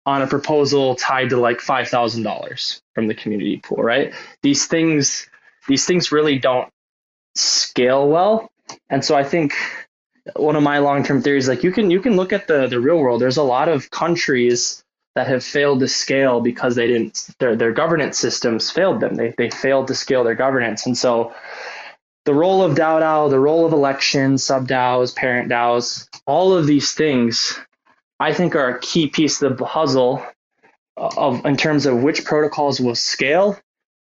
[0.06, 4.14] on a proposal tied to like $5,000 from the community pool, right?
[4.42, 5.28] These things
[5.68, 6.68] these things really don't
[7.34, 8.48] scale well.
[8.88, 9.54] And so I think
[10.36, 12.98] one of my long-term theories like you can you can look at the the real
[12.98, 13.20] world.
[13.20, 14.82] There's a lot of countries
[15.14, 19.14] that have failed to scale because they didn't their their governance systems failed them.
[19.14, 20.86] They they failed to scale their governance.
[20.86, 21.34] And so
[22.26, 26.66] the role of DAO DAO, the role of elections, sub DAOs, parent DAOs, all of
[26.66, 27.58] these things
[28.18, 30.26] I think are a key piece of the puzzle
[30.96, 33.58] of in terms of which protocols will scale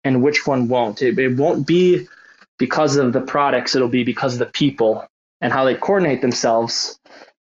[0.05, 1.03] and which one won't.
[1.03, 2.09] It, it won't be
[2.59, 5.07] because of the products, it'll be because of the people
[5.41, 6.99] and how they coordinate themselves.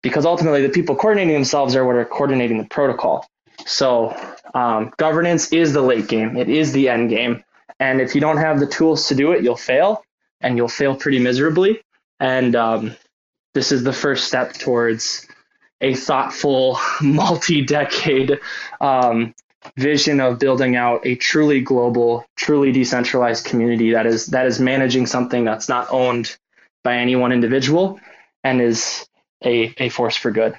[0.01, 3.27] Because ultimately, the people coordinating themselves are what are coordinating the protocol.
[3.65, 4.15] So,
[4.55, 7.43] um, governance is the late game, it is the end game.
[7.79, 10.03] And if you don't have the tools to do it, you'll fail
[10.41, 11.81] and you'll fail pretty miserably.
[12.19, 12.95] And um,
[13.53, 15.27] this is the first step towards
[15.81, 18.39] a thoughtful, multi decade
[18.79, 19.33] um,
[19.77, 25.05] vision of building out a truly global, truly decentralized community that is that is managing
[25.05, 26.35] something that's not owned
[26.83, 27.99] by any one individual
[28.43, 29.07] and is
[29.43, 30.55] a, a force for good.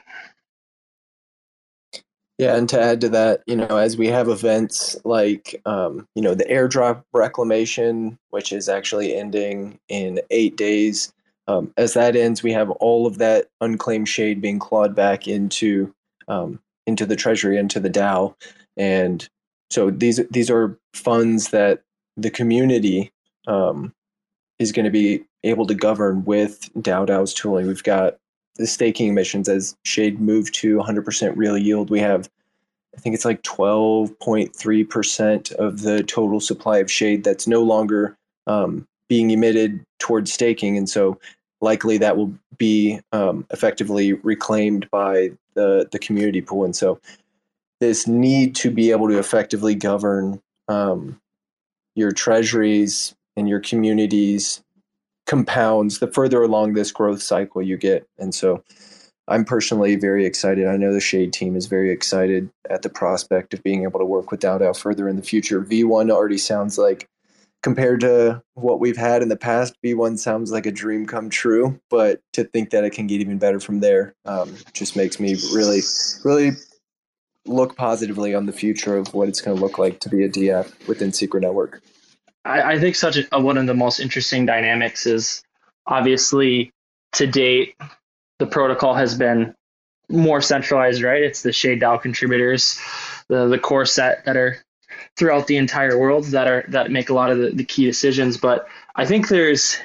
[2.43, 6.22] Yeah, and to add to that, you know, as we have events like, um, you
[6.22, 11.12] know, the airdrop reclamation, which is actually ending in eight days,
[11.47, 15.95] um, as that ends, we have all of that unclaimed shade being clawed back into
[16.26, 18.34] um, into the treasury, into the DAO,
[18.76, 19.28] and
[19.70, 21.84] so these these are funds that
[22.16, 23.12] the community
[23.47, 23.95] um,
[24.59, 27.68] is going to be able to govern with DAO DAO's tooling.
[27.68, 28.18] We've got
[28.57, 31.91] the staking emissions as Shade moved to 100% real yield.
[31.91, 32.29] We have,
[32.97, 38.87] I think it's like 12.3% of the total supply of Shade that's no longer um,
[39.09, 41.19] being emitted towards staking, and so
[41.61, 46.65] likely that will be um, effectively reclaimed by the the community pool.
[46.65, 46.99] And so
[47.81, 51.21] this need to be able to effectively govern um,
[51.95, 54.63] your treasuries and your communities
[55.27, 58.07] compounds the further along this growth cycle you get.
[58.18, 58.62] And so
[59.29, 60.66] I'm personally very excited.
[60.66, 64.05] I know the Shade team is very excited at the prospect of being able to
[64.05, 65.62] work with DAO further in the future.
[65.62, 67.09] V1 already sounds like,
[67.62, 71.81] compared to what we've had in the past, V1 sounds like a dream come true.
[71.89, 75.37] But to think that it can get even better from there um, just makes me
[75.55, 75.81] really,
[76.25, 76.51] really
[77.47, 80.29] look positively on the future of what it's going to look like to be a
[80.29, 81.81] DF within Secret Network?
[82.45, 85.43] I, I think such a, one of the most interesting dynamics is
[85.86, 86.72] obviously
[87.12, 87.76] to date
[88.38, 89.55] the protocol has been
[90.09, 91.22] more centralized, right?
[91.22, 92.78] It's the Shade DAO contributors,
[93.28, 94.59] the the core set that are
[95.16, 98.36] throughout the entire world that are that make a lot of the, the key decisions.
[98.36, 99.78] But I think there's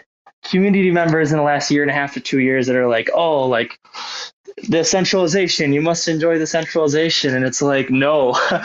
[0.43, 3.09] community members in the last year and a half to two years that are like,
[3.13, 3.79] oh, like
[4.63, 5.73] the centralization.
[5.73, 7.35] You must enjoy the centralization.
[7.35, 8.33] And it's like no.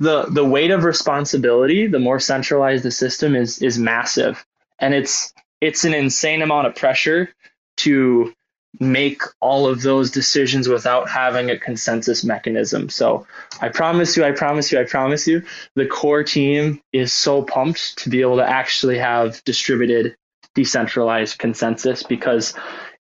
[0.00, 4.44] The the weight of responsibility the more centralized the system is is massive.
[4.80, 7.30] And it's it's an insane amount of pressure
[7.78, 8.34] to
[8.80, 12.88] make all of those decisions without having a consensus mechanism.
[12.88, 13.26] So
[13.60, 15.42] i promise you i promise you i promise you
[15.76, 20.16] the core team is so pumped to be able to actually have distributed
[20.54, 22.54] decentralized consensus because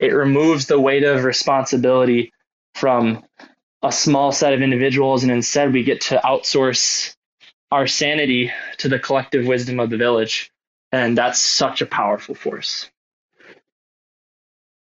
[0.03, 2.33] it removes the weight of responsibility
[2.75, 3.25] from
[3.83, 7.15] a small set of individuals and instead we get to outsource
[7.71, 10.51] our sanity to the collective wisdom of the village.
[10.91, 12.91] And that's such a powerful force.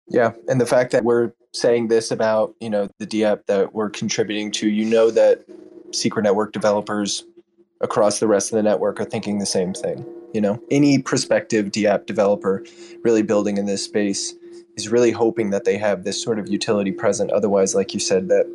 [0.09, 3.91] Yeah and the fact that we're saying this about you know the DApp that we're
[3.91, 5.45] contributing to you know that
[5.93, 7.25] secret network developers
[7.81, 10.61] across the rest of the network are thinking the same thing you know?
[10.71, 12.67] Any prospective DApp developer
[13.05, 14.35] really building in this space
[14.77, 17.31] is really hoping that they have this sort of utility present.
[17.31, 18.47] Otherwise like you said that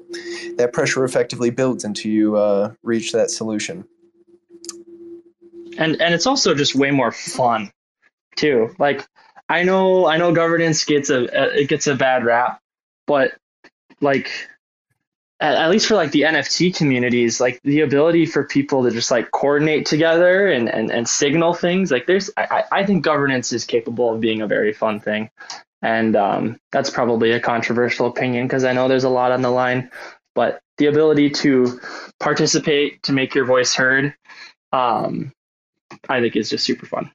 [0.58, 3.86] that pressure effectively builds until you uh, reach that solution.
[5.78, 7.72] And and it's also just way more fun
[8.36, 8.74] too.
[8.80, 9.06] Like
[9.52, 11.24] i know i know governance gets a,
[11.60, 12.62] it gets a bad rap
[13.08, 13.32] but
[14.02, 14.30] like
[15.40, 19.10] at, at least for like the NFT communities, like the ability for people to just
[19.10, 23.66] like coordinate together and, and, and signal things, like there's, I, I think governance is
[23.66, 25.30] capable of being a very fun thing.
[25.82, 29.50] And um, that's probably a controversial opinion because I know there's a lot on the
[29.50, 29.92] line,
[30.36, 31.80] but the ability to
[32.20, 34.14] participate, to make your voice heard,
[34.74, 35.32] um,
[36.08, 37.12] I think is just super fun.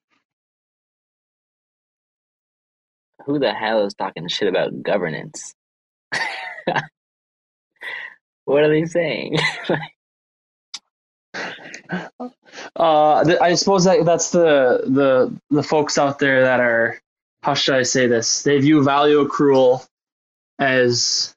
[3.26, 5.54] who the hell is talking shit about governance?
[8.44, 9.38] what are they saying?
[12.76, 17.00] uh, th- I suppose that that's the the the folks out there that are
[17.44, 18.42] how should I say this?
[18.42, 19.86] They view value accrual
[20.58, 21.34] as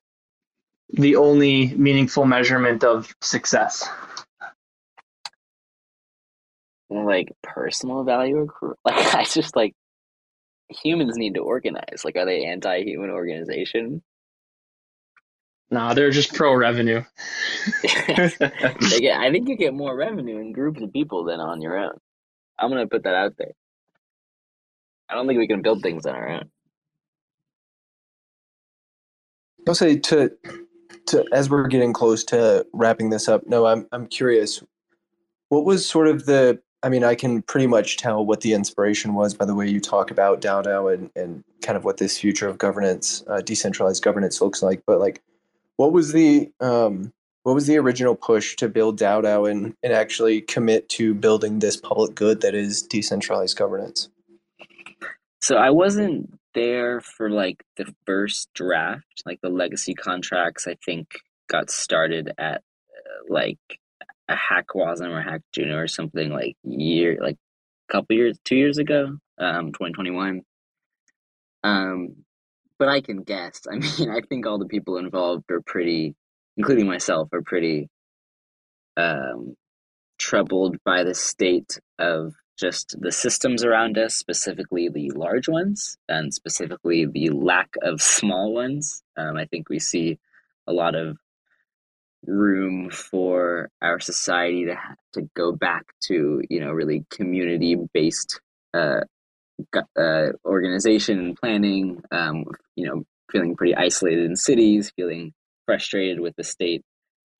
[0.93, 3.89] the only meaningful measurement of success.
[6.89, 8.75] like personal value accrual.
[8.85, 9.73] Like I just like
[10.69, 12.05] humans need to organize.
[12.05, 14.01] Like, are they anti-human organization?
[15.69, 17.03] Nah, they're just pro revenue.
[17.83, 21.77] they get, I think you get more revenue in groups of people than on your
[21.77, 21.97] own.
[22.57, 23.51] I'm gonna put that out there.
[25.09, 26.49] I don't think we can build things on our own.
[29.67, 30.31] I'll say to
[31.07, 33.47] to as we're getting close to wrapping this up.
[33.47, 34.63] No, I'm I'm curious.
[35.49, 39.13] What was sort of the I mean, I can pretty much tell what the inspiration
[39.13, 42.47] was by the way you talk about DAO and, and kind of what this future
[42.47, 44.83] of governance, uh, decentralized governance looks like.
[44.85, 45.21] But like,
[45.77, 47.11] what was the um,
[47.43, 51.77] what was the original push to build DAO and, and actually commit to building this
[51.77, 54.09] public good that is decentralized governance?
[55.47, 60.67] So I wasn't there for like the first draft, like the legacy contracts.
[60.67, 61.07] I think
[61.47, 63.57] got started at uh, like
[64.27, 67.37] a Hack Hackwasm or Hack Juno or something like year like
[67.89, 70.41] a couple years, two years ago, um, 2021.
[71.63, 72.25] Um,
[72.77, 73.61] but I can guess.
[73.71, 76.13] I mean, I think all the people involved are pretty,
[76.57, 77.87] including myself, are pretty
[78.97, 79.55] um,
[80.19, 86.33] troubled by the state of just the systems around us, specifically the large ones, and
[86.33, 89.03] specifically the lack of small ones.
[89.15, 90.19] Um, I think we see
[90.65, 91.17] a lot of
[92.25, 94.77] room for our society to
[95.13, 98.41] to go back to you know really community based
[98.73, 99.01] uh,
[99.97, 102.01] uh, organization and planning.
[102.11, 102.45] Um,
[102.75, 105.33] you know, feeling pretty isolated in cities, feeling
[105.65, 106.83] frustrated with the state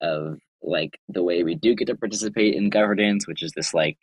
[0.00, 3.98] of like the way we do get to participate in governance, which is this like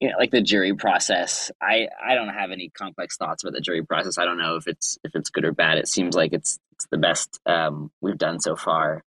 [0.00, 3.60] you know like the jury process i i don't have any complex thoughts about the
[3.60, 6.32] jury process i don't know if it's if it's good or bad it seems like
[6.32, 9.02] it's it's the best um, we've done so far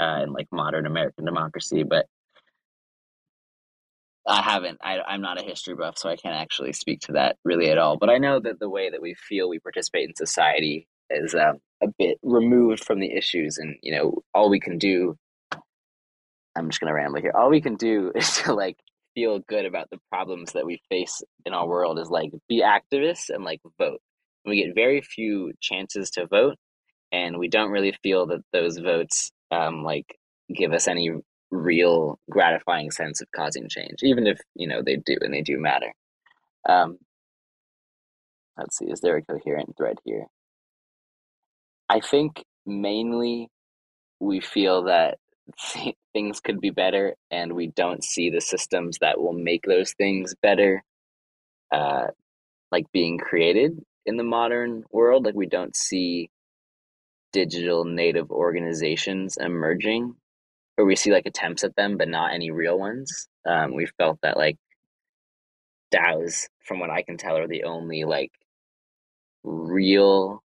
[0.00, 2.06] uh, in like modern American democracy, but
[4.26, 4.78] I haven't.
[4.82, 7.78] I, I'm not a history buff, so I can't actually speak to that really at
[7.78, 7.96] all.
[7.96, 11.58] But I know that the way that we feel we participate in society is um,
[11.82, 15.16] a bit removed from the issues, and you know, all we can do.
[16.56, 17.32] I'm just gonna ramble here.
[17.34, 18.78] All we can do is to like
[19.14, 23.30] feel good about the problems that we face in our world is like be activists
[23.30, 24.00] and like vote.
[24.44, 26.56] And we get very few chances to vote,
[27.12, 30.16] and we don't really feel that those votes um, like
[30.54, 31.10] give us any
[31.50, 35.58] real gratifying sense of causing change, even if you know they do and they do
[35.58, 35.92] matter.
[36.68, 36.98] Um,
[38.58, 40.26] let's see, is there a coherent thread here?
[41.88, 43.48] I think mainly
[44.20, 45.18] we feel that
[46.12, 50.34] things could be better, and we don't see the systems that will make those things
[50.42, 50.82] better,
[51.72, 52.08] uh,
[52.72, 55.24] like being created in the modern world.
[55.24, 56.30] Like we don't see
[57.34, 60.14] digital native organizations emerging
[60.78, 64.18] or we see like attempts at them but not any real ones um, we felt
[64.22, 64.56] that like
[65.92, 68.30] DAOs from what I can tell are the only like
[69.42, 70.44] real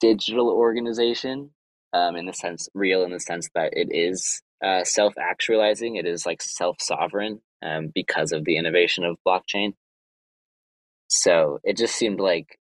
[0.00, 1.50] digital organization
[1.92, 6.26] um, in the sense real in the sense that it is uh, self-actualizing it is
[6.26, 9.72] like self-sovereign um, because of the innovation of blockchain.
[11.08, 12.58] So it just seemed like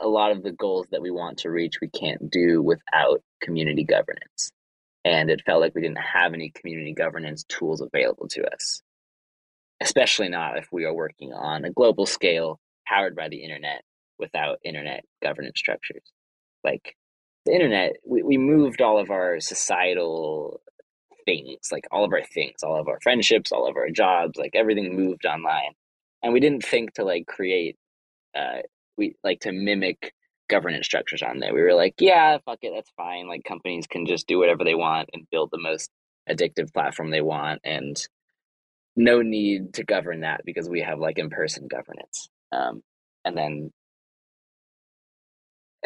[0.00, 3.84] a lot of the goals that we want to reach we can't do without community
[3.84, 4.50] governance.
[5.04, 8.82] And it felt like we didn't have any community governance tools available to us.
[9.80, 13.82] Especially not if we are working on a global scale powered by the internet
[14.18, 16.02] without internet governance structures.
[16.64, 16.96] Like
[17.46, 20.60] the internet we, we moved all of our societal
[21.26, 24.52] things like all of our things all of our friendships all of our jobs like
[24.54, 25.72] everything moved online
[26.22, 27.76] and we didn't think to like create
[28.36, 28.60] uh,
[28.98, 30.14] we like to mimic
[30.50, 31.54] governance structures on there.
[31.54, 33.28] We were like, yeah, fuck it, that's fine.
[33.28, 35.90] Like companies can just do whatever they want and build the most
[36.30, 37.98] addictive platform they want, and
[38.96, 42.30] no need to govern that because we have like in-person governance.
[42.52, 42.82] Um,
[43.24, 43.72] and then,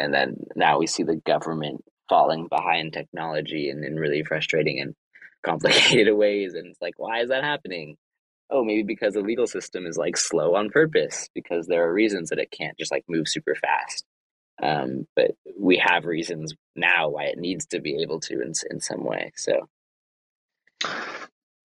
[0.01, 4.95] and then now we see the government falling behind technology in, in really frustrating and
[5.43, 7.97] complicated ways, and it's like, why is that happening?
[8.51, 12.29] oh, maybe because the legal system is like slow on purpose because there are reasons
[12.29, 14.03] that it can't just like move super fast.
[14.61, 18.79] Um, but we have reasons now why it needs to be able to in in
[18.79, 19.31] some way.
[19.35, 19.67] So,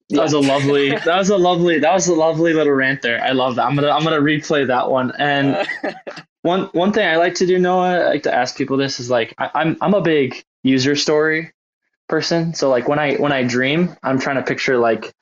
[0.09, 0.89] That was a lovely.
[1.05, 1.79] That was a lovely.
[1.79, 3.21] That was a lovely little rant there.
[3.23, 3.65] I love that.
[3.65, 3.89] I'm gonna.
[3.89, 5.11] I'm gonna replay that one.
[5.17, 5.67] And
[6.43, 9.09] one one thing I like to do, Noah, I like to ask people this is
[9.09, 11.53] like I, I'm I'm a big user story
[12.07, 12.53] person.
[12.53, 15.13] So like when I when I dream, I'm trying to picture like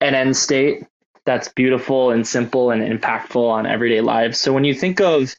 [0.00, 0.84] an end state
[1.24, 4.40] that's beautiful and simple and impactful on everyday lives.
[4.40, 5.34] So when you think of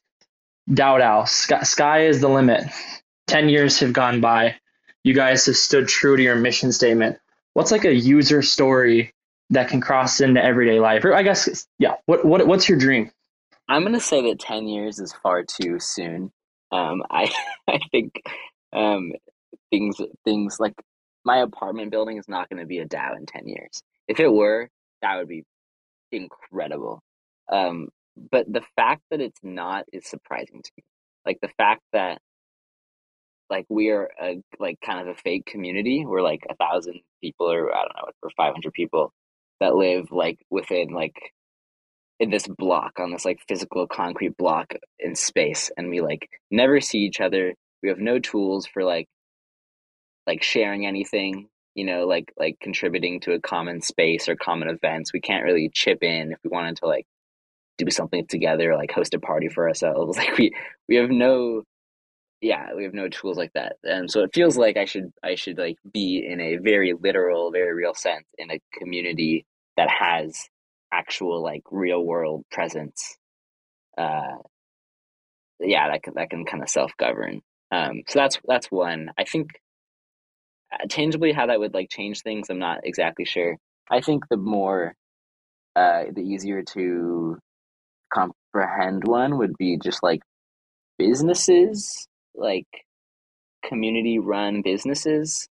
[0.69, 2.63] DAO DAO, sky, sky is the limit.
[3.27, 4.55] Ten years have gone by.
[5.03, 7.19] You guys have stood true to your mission statement.
[7.59, 9.11] What's like a user story
[9.49, 11.03] that can cross into everyday life?
[11.03, 11.95] Or I guess yeah.
[12.05, 13.11] What what what's your dream?
[13.67, 16.31] I'm gonna say that ten years is far too soon.
[16.71, 17.29] Um, I
[17.67, 18.13] I think
[18.71, 19.11] um,
[19.71, 20.73] things things like
[21.25, 23.83] my apartment building is not going to be a DAO in ten years.
[24.07, 24.69] If it were,
[25.01, 25.43] that would be
[26.13, 27.01] incredible.
[27.51, 27.89] Um,
[28.31, 30.83] but the fact that it's not is surprising to me.
[31.25, 32.21] Like the fact that
[33.49, 36.05] like we are a like kind of a fake community.
[36.05, 39.13] We're like a thousand people, or I don't know, or five hundred people
[39.59, 41.15] that live like within like
[42.19, 46.79] in this block on this like physical concrete block in space, and we like never
[46.81, 47.55] see each other.
[47.83, 49.07] We have no tools for like
[50.27, 55.13] like sharing anything you know like like contributing to a common space or common events
[55.13, 57.05] we can't really chip in if we wanted to like
[57.77, 60.51] do something together like host a party for ourselves like we
[60.87, 61.63] we have no
[62.41, 63.77] yeah we have no tools like that.
[63.83, 67.51] And so it feels like i should i should like be in a very literal
[67.51, 69.45] very real sense in a community
[69.77, 70.37] that has
[70.93, 73.17] actual like real world presence
[73.97, 74.37] uh
[75.59, 77.41] yeah that can that can kind of self-govern.
[77.71, 79.11] Um so that's that's one.
[79.17, 79.49] I think
[80.73, 83.57] uh, tangibly how that would like change things i'm not exactly sure.
[83.91, 84.95] I think the more
[85.75, 87.37] uh the easier to
[88.13, 90.21] comprehend one would be just like
[90.99, 92.08] businesses
[92.39, 92.67] like
[93.63, 95.47] community run businesses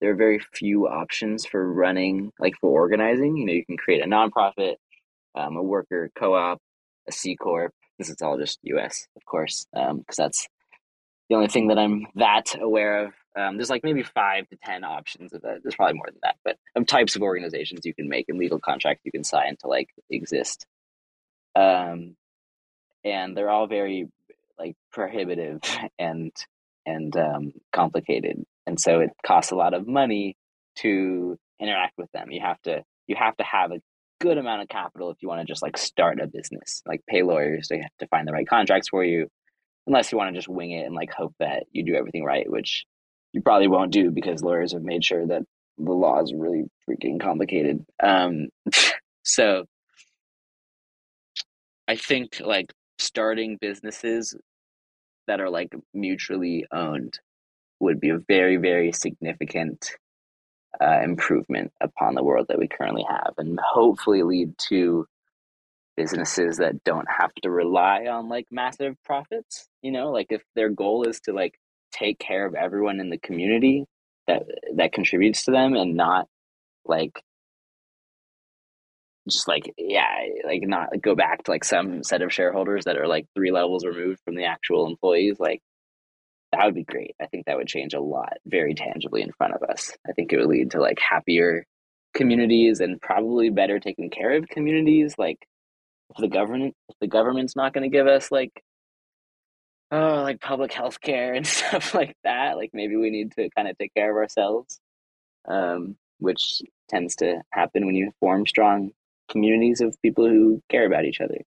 [0.00, 3.36] there are very few options for running like for organizing.
[3.36, 4.76] You know you can create a nonprofit
[5.34, 6.60] um, a worker co-op
[7.08, 7.72] a c corp.
[7.98, 10.46] This is all just us of course because um, that's
[11.28, 13.12] the only thing that i'm that aware of.
[13.36, 15.58] Um, there's like maybe five to ten options of that.
[15.62, 18.60] There's probably more than that but of types of organizations you can make and legal
[18.60, 20.66] contracts you can sign to like exist.
[21.56, 22.16] Um,
[23.04, 24.08] and they're all very
[24.58, 25.60] like prohibitive
[25.98, 26.32] and
[26.86, 30.36] and um, complicated, and so it costs a lot of money
[30.76, 32.30] to interact with them.
[32.30, 33.80] You have to you have to have a
[34.20, 37.22] good amount of capital if you want to just like start a business, like pay
[37.22, 39.28] lawyers to to find the right contracts for you,
[39.86, 42.48] unless you want to just wing it and like hope that you do everything right,
[42.50, 42.84] which
[43.32, 45.42] you probably won't do because lawyers have made sure that
[45.76, 47.84] the law is really freaking complicated.
[48.02, 48.48] Um,
[49.24, 49.64] so
[51.86, 54.34] I think like starting businesses
[55.28, 57.20] that are like mutually owned
[57.80, 59.92] would be a very very significant
[60.82, 65.06] uh, improvement upon the world that we currently have and hopefully lead to
[65.96, 70.10] businesses that don't have to rely on like massive profits you know?
[70.10, 71.58] Like if their goal is to like
[71.92, 73.86] take care of everyone in the community
[74.26, 74.44] that
[74.76, 76.26] that contributes to them and not
[76.84, 77.22] like
[79.28, 83.06] just like yeah like not go back to like some set of shareholders that are
[83.06, 85.60] like three levels removed from the actual employees like
[86.52, 87.14] that would be great.
[87.20, 89.92] I think that would change a lot very tangibly in front of us.
[90.08, 91.66] I think it would lead to like happier
[92.14, 95.38] communities and probably better taken care of communities like
[96.10, 98.62] if the government if the government's not going to give us like
[99.92, 103.68] oh like public health care and stuff like that like maybe we need to kind
[103.68, 104.80] of take care of ourselves
[105.46, 108.90] um which tends to happen when you form strong
[109.30, 111.38] communities of people who care about each other.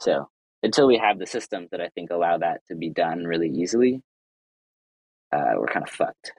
[0.00, 0.28] So
[0.62, 4.02] until we have the systems that I think allow that to be done really easily,
[5.32, 6.32] uh, we're kind of fucked.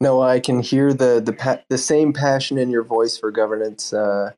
[0.00, 3.92] No, I can hear the the pa- the same passion in your voice for governance,
[3.94, 4.32] uh,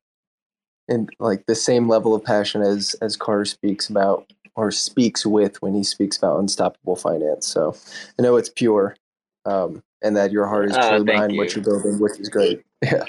[0.88, 5.62] and like the same level of passion as as Carter speaks about or speaks with
[5.62, 7.46] when he speaks about unstoppable finance.
[7.46, 7.76] So
[8.18, 8.96] I know it's pure,
[9.46, 11.38] um, and that your heart is Oh, truly behind you.
[11.38, 12.62] what you're building, which is great.
[12.82, 13.04] Yeah.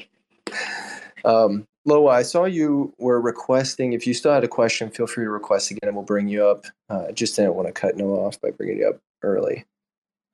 [1.25, 3.93] Um, Loa, I saw you were requesting.
[3.93, 6.45] If you still had a question, feel free to request again, and we'll bring you
[6.45, 6.65] up.
[6.89, 9.65] Uh, just didn't want to cut Noah off by bringing you up early.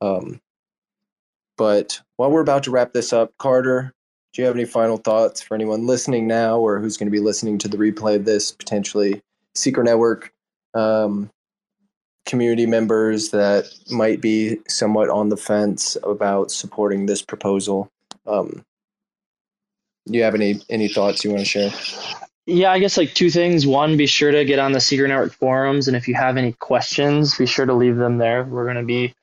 [0.01, 0.41] Um,
[1.55, 3.93] but while we're about to wrap this up, Carter,
[4.33, 7.19] do you have any final thoughts for anyone listening now, or who's going to be
[7.19, 9.21] listening to the replay of this potentially?
[9.53, 10.33] Secret Network
[10.73, 11.29] um,
[12.25, 17.91] community members that might be somewhat on the fence about supporting this proposal.
[18.25, 18.65] Um,
[20.05, 21.71] you have any any thoughts you want to share?
[22.45, 23.65] Yeah, I guess like two things.
[23.65, 26.51] One, be sure to get on the Secret Network forums, and if you have any
[26.53, 28.43] questions, be sure to leave them there.
[28.43, 29.13] We're going to be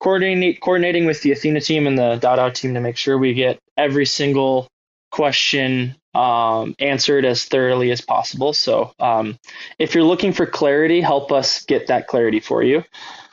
[0.00, 3.58] coordinate, coordinating with the Athena team and the DAO team to make sure we get
[3.78, 4.68] every single
[5.10, 8.52] question um, answered as thoroughly as possible.
[8.52, 9.38] So um,
[9.78, 12.84] if you're looking for clarity, help us get that clarity for you.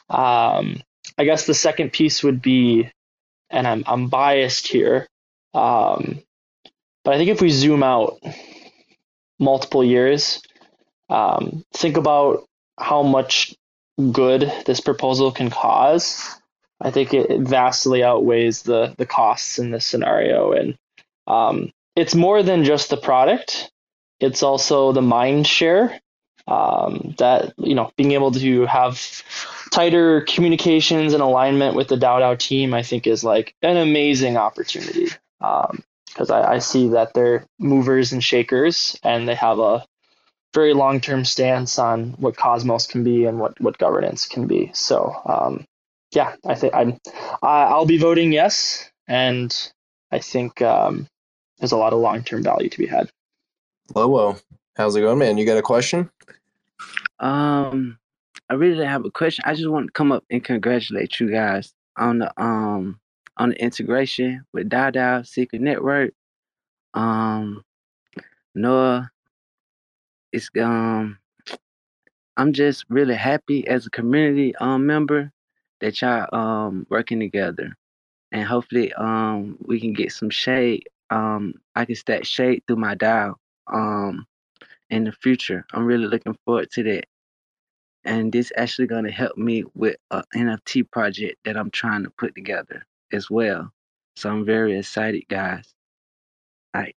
[0.10, 0.82] Um,
[1.18, 2.89] I guess the second piece would be,
[3.49, 5.08] and I'm I'm biased here,
[5.54, 6.22] um,
[7.04, 8.20] but I think if we zoom out
[9.39, 10.41] multiple years,
[11.10, 12.45] um, think about
[12.80, 13.56] how much
[14.12, 16.39] good this proposal can cause.
[16.82, 20.78] I think it, vastly outweighs the the costs in this scenario, and
[21.28, 23.72] um, it's more than just the product.
[24.20, 25.99] It's also the mind share
[26.47, 29.24] um, that you know being able to have
[29.72, 34.38] tighter communications and alignment with the DAO DAO team, I think, is like an amazing
[34.38, 35.08] opportunity
[36.14, 39.86] because I, I see that they're movers and shakers, and they have a
[40.53, 44.72] very long term stance on what Cosmos can be and what what governance can be.
[44.74, 45.66] So um,
[46.11, 46.97] yeah, I think I'm
[47.41, 49.55] I'll be voting yes, and
[50.11, 51.07] I think um,
[51.59, 53.09] there's a lot of long term value to be had.
[53.93, 54.41] Lowo,
[54.76, 55.38] how's it going, man?
[55.38, 56.09] You got a question?
[57.20, 57.97] Um,
[58.49, 59.43] I really didn't have a question.
[59.47, 62.99] I just want to come up and congratulate you guys on the um
[63.38, 66.14] on the integration with DAO Secret Network.
[66.94, 67.64] Um,
[68.56, 69.10] Noah,
[70.32, 71.18] it's um,
[72.38, 75.32] I'm just really happy as a community um member
[75.82, 77.76] that y'all um working together,
[78.32, 80.88] and hopefully um we can get some shade.
[81.10, 83.36] Um, I can stack shade through my DAO
[83.68, 84.26] um
[84.90, 85.66] in the future.
[85.74, 87.06] I'm really looking forward to that
[88.06, 92.10] and this actually going to help me with an NFT project that I'm trying to
[92.10, 93.72] put together as well.
[94.16, 95.74] So I'm very excited, guys.
[96.76, 96.95] All right.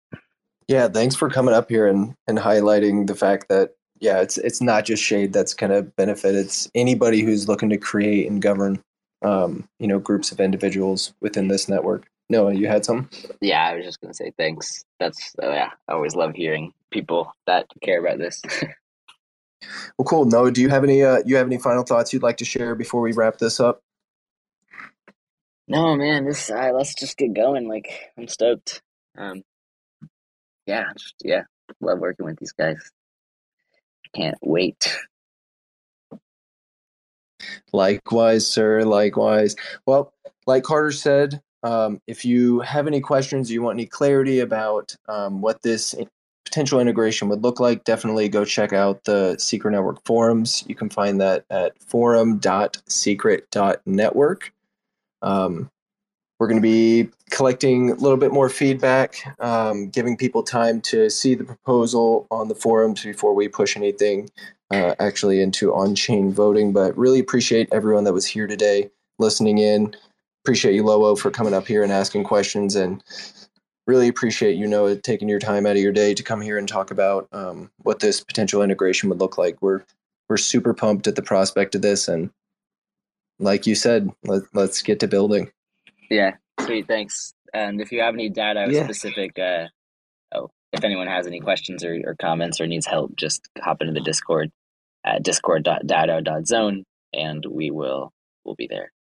[0.68, 4.60] Yeah, thanks for coming up here and, and highlighting the fact that yeah, it's it's
[4.60, 6.34] not just Shade that's going to benefit.
[6.34, 8.82] It's anybody who's looking to create and govern,
[9.22, 12.06] um, you know, groups of individuals within this network.
[12.28, 13.08] Noah, you had some?
[13.40, 14.84] Yeah, I was just going to say thanks.
[15.00, 18.42] That's uh, yeah, I always love hearing people that care about this.
[19.98, 20.26] Well, cool.
[20.26, 22.74] Noah, do you have any uh, you have any final thoughts you'd like to share
[22.74, 23.80] before we wrap this up?
[25.68, 26.24] No, man.
[26.24, 27.68] This uh, let's just get going.
[27.68, 28.80] Like I'm stoked.
[29.18, 29.42] Um,
[30.66, 31.42] yeah, just yeah,
[31.80, 32.90] love working with these guys.
[34.14, 34.96] Can't wait.
[37.72, 38.84] Likewise, sir.
[38.84, 39.56] Likewise.
[39.86, 40.12] Well,
[40.46, 45.40] like Carter said, um, if you have any questions, you want any clarity about um,
[45.40, 45.94] what this
[46.44, 50.62] potential integration would look like, definitely go check out the Secret Network forums.
[50.66, 54.52] You can find that at forum.secret.network.
[55.26, 55.70] Um,
[56.38, 61.08] we're going to be collecting a little bit more feedback, um, giving people time to
[61.08, 64.28] see the proposal on the forums before we push anything
[64.70, 66.72] uh, actually into on chain voting.
[66.72, 69.94] But really appreciate everyone that was here today listening in.
[70.44, 72.76] Appreciate you, Lowo, for coming up here and asking questions.
[72.76, 73.02] And
[73.86, 76.68] really appreciate you know taking your time out of your day to come here and
[76.68, 79.60] talk about um, what this potential integration would look like.
[79.62, 79.82] We're
[80.28, 82.30] we're super pumped at the prospect of this, and
[83.38, 85.50] like you said, let, let's get to building.
[86.10, 86.86] Yeah, sweet.
[86.86, 87.32] Thanks.
[87.52, 88.84] And if you have any data yeah.
[88.84, 89.66] specific, uh,
[90.34, 93.92] oh, if anyone has any questions or, or comments or needs help, just hop into
[93.92, 94.50] the Discord
[95.04, 96.84] at discord.daodao.zone,
[97.14, 98.12] and we will
[98.44, 98.92] we'll be there.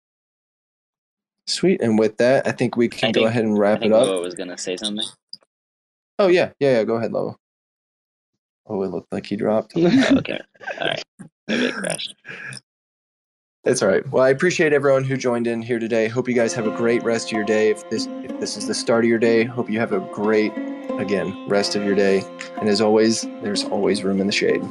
[1.48, 1.82] Sweet.
[1.82, 4.08] And with that, I think we can I go think, ahead and wrap it up.
[4.08, 5.06] Lobo was going to say something.
[6.18, 6.52] Oh, yeah.
[6.60, 6.84] Yeah, yeah.
[6.84, 7.38] Go ahead, Lobo.
[8.68, 9.74] Oh, it looked like he dropped.
[9.76, 10.40] oh, okay.
[10.82, 11.04] All right.
[11.48, 12.16] Maybe it crashed.
[13.66, 14.08] That's all right.
[14.12, 16.08] Well, I appreciate everyone who joined in here today.
[16.08, 17.72] Hope you guys have a great rest of your day.
[17.72, 20.54] If this if this is the start of your day, hope you have a great
[21.00, 22.24] again rest of your day.
[22.58, 24.62] And as always, there's always room in the shade.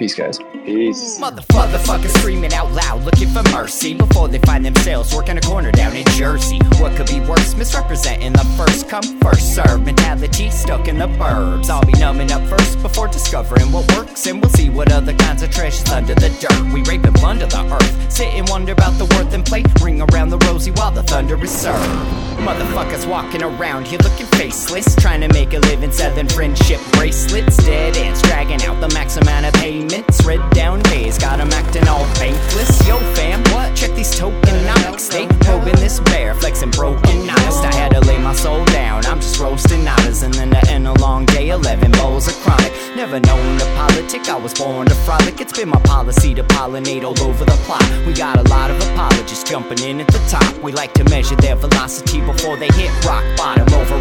[0.00, 0.38] Peace, guys.
[0.64, 1.18] Peace.
[1.18, 5.94] Motherfuckers screaming out loud, looking for mercy before they find themselves working a corner down
[5.94, 6.58] in Jersey.
[6.78, 7.54] What could be worse?
[7.54, 11.68] Misrepresenting the first come, first serve mentality stuck in the burbs.
[11.68, 15.42] I'll be numbing up first before discovering what works, and we'll see what other kinds
[15.42, 16.72] of trash is under the dirt.
[16.72, 20.00] We rape and plunder the earth, sit and wonder about the worth and play, ring
[20.00, 22.29] around the rosy while the thunder is served.
[22.40, 27.56] Motherfuckers walking around here looking faceless, trying to make a living selling friendship bracelets.
[27.58, 31.50] Dead ends dragging out the max amount of payment payments, red down days, got them
[31.52, 32.86] acting all bankless.
[32.86, 33.74] Yo, fam, what?
[33.76, 35.10] Check these tokenomics.
[35.10, 37.64] They probing this bear, flexing broken honest.
[37.64, 39.04] I had to lay my soul down.
[39.06, 42.72] I'm just roasting nadas, and then to end a long day, 11 bowls of chronic.
[42.96, 45.40] Never known to politic, I was born to frolic.
[45.40, 47.84] It's been my policy to pollinate all over the plot.
[48.06, 50.62] We got a lot of apologists jumping in at the top.
[50.62, 54.00] We like to measure their velocity before they hit rock bottom over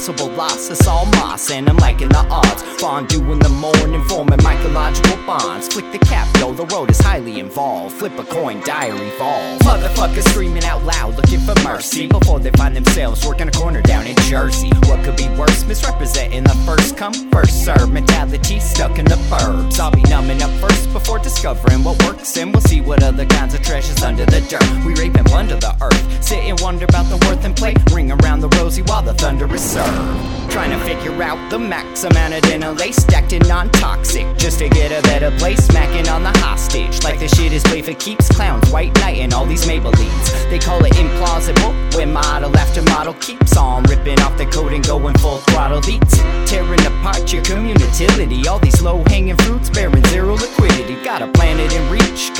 [0.00, 0.70] impossible loss.
[0.70, 2.62] It's all moss, and I'm liking the odds.
[2.80, 5.68] Fondue in the morning, forming mycological bonds.
[5.68, 7.94] Click the cap, yo, the road is highly involved.
[7.96, 9.60] Flip a coin, diary evolve.
[9.60, 12.06] Motherfuckers screaming out loud, looking for mercy.
[12.06, 14.70] before they find themselves working a corner down in Jersey.
[14.86, 15.64] What could be worse?
[15.64, 19.78] Misrepresenting the first come, first serve mentality stuck in the burbs.
[19.78, 23.54] I'll be numbing up first before discovering what works, and we'll see what other kinds
[23.54, 24.68] of treasures under the dirt.
[24.84, 27.54] We rape and plunder the earth, sit and wonder about the worth and
[27.92, 30.50] Ring around the rosy while the thunder is served.
[30.50, 34.58] Trying to figure out the max amount of dinner lace stacked in non toxic just
[34.58, 35.64] to get a better place.
[35.66, 38.28] Smacking on the hostage like the shit is play for keeps.
[38.28, 40.50] Clowns, white knight, and all these Maybellines.
[40.50, 44.84] They call it implausible when model after model keeps on ripping off the coat and
[44.84, 45.80] going full throttle.
[45.82, 46.18] Beats
[46.50, 48.48] tearing apart your community.
[48.48, 50.89] All these low hanging fruits bearing zero liquidity.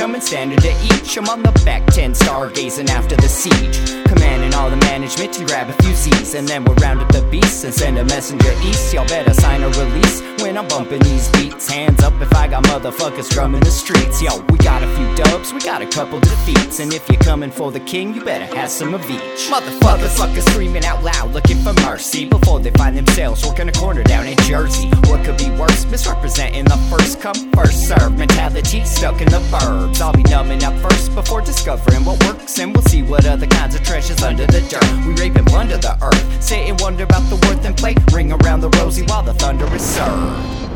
[0.01, 1.19] Coming standard to each.
[1.19, 3.77] I'm on the back 10 stargazing after the siege.
[4.07, 6.33] Commanding all the management to grab a few Z's.
[6.33, 8.95] And then we'll round up the beasts and send a messenger east.
[8.95, 11.69] Y'all better sign a release when I'm bumping these beats.
[11.69, 14.23] Hands up if I got motherfuckers drumming the streets.
[14.23, 16.81] Yo, we got a few dubs, we got a couple defeats.
[16.81, 19.51] And if you're coming for the king, you better have some of each.
[19.53, 24.03] Motherfuckers, fuckers screaming out loud, looking for mercy before they find themselves working a corner
[24.03, 24.89] down in Jersey.
[25.11, 25.85] What could be worse?
[25.85, 29.41] Misrepresenting the first come, first serve mentality stuck in the
[29.91, 30.01] burbs.
[30.01, 33.75] I'll be numbing up first before discovering what works, and we'll see what other kinds
[33.75, 35.07] of treasures under the dirt.
[35.07, 37.95] We rape and plunder the earth, sit and wonder about the worth and play.
[38.13, 40.70] Ring around the rosy while the thunder is served.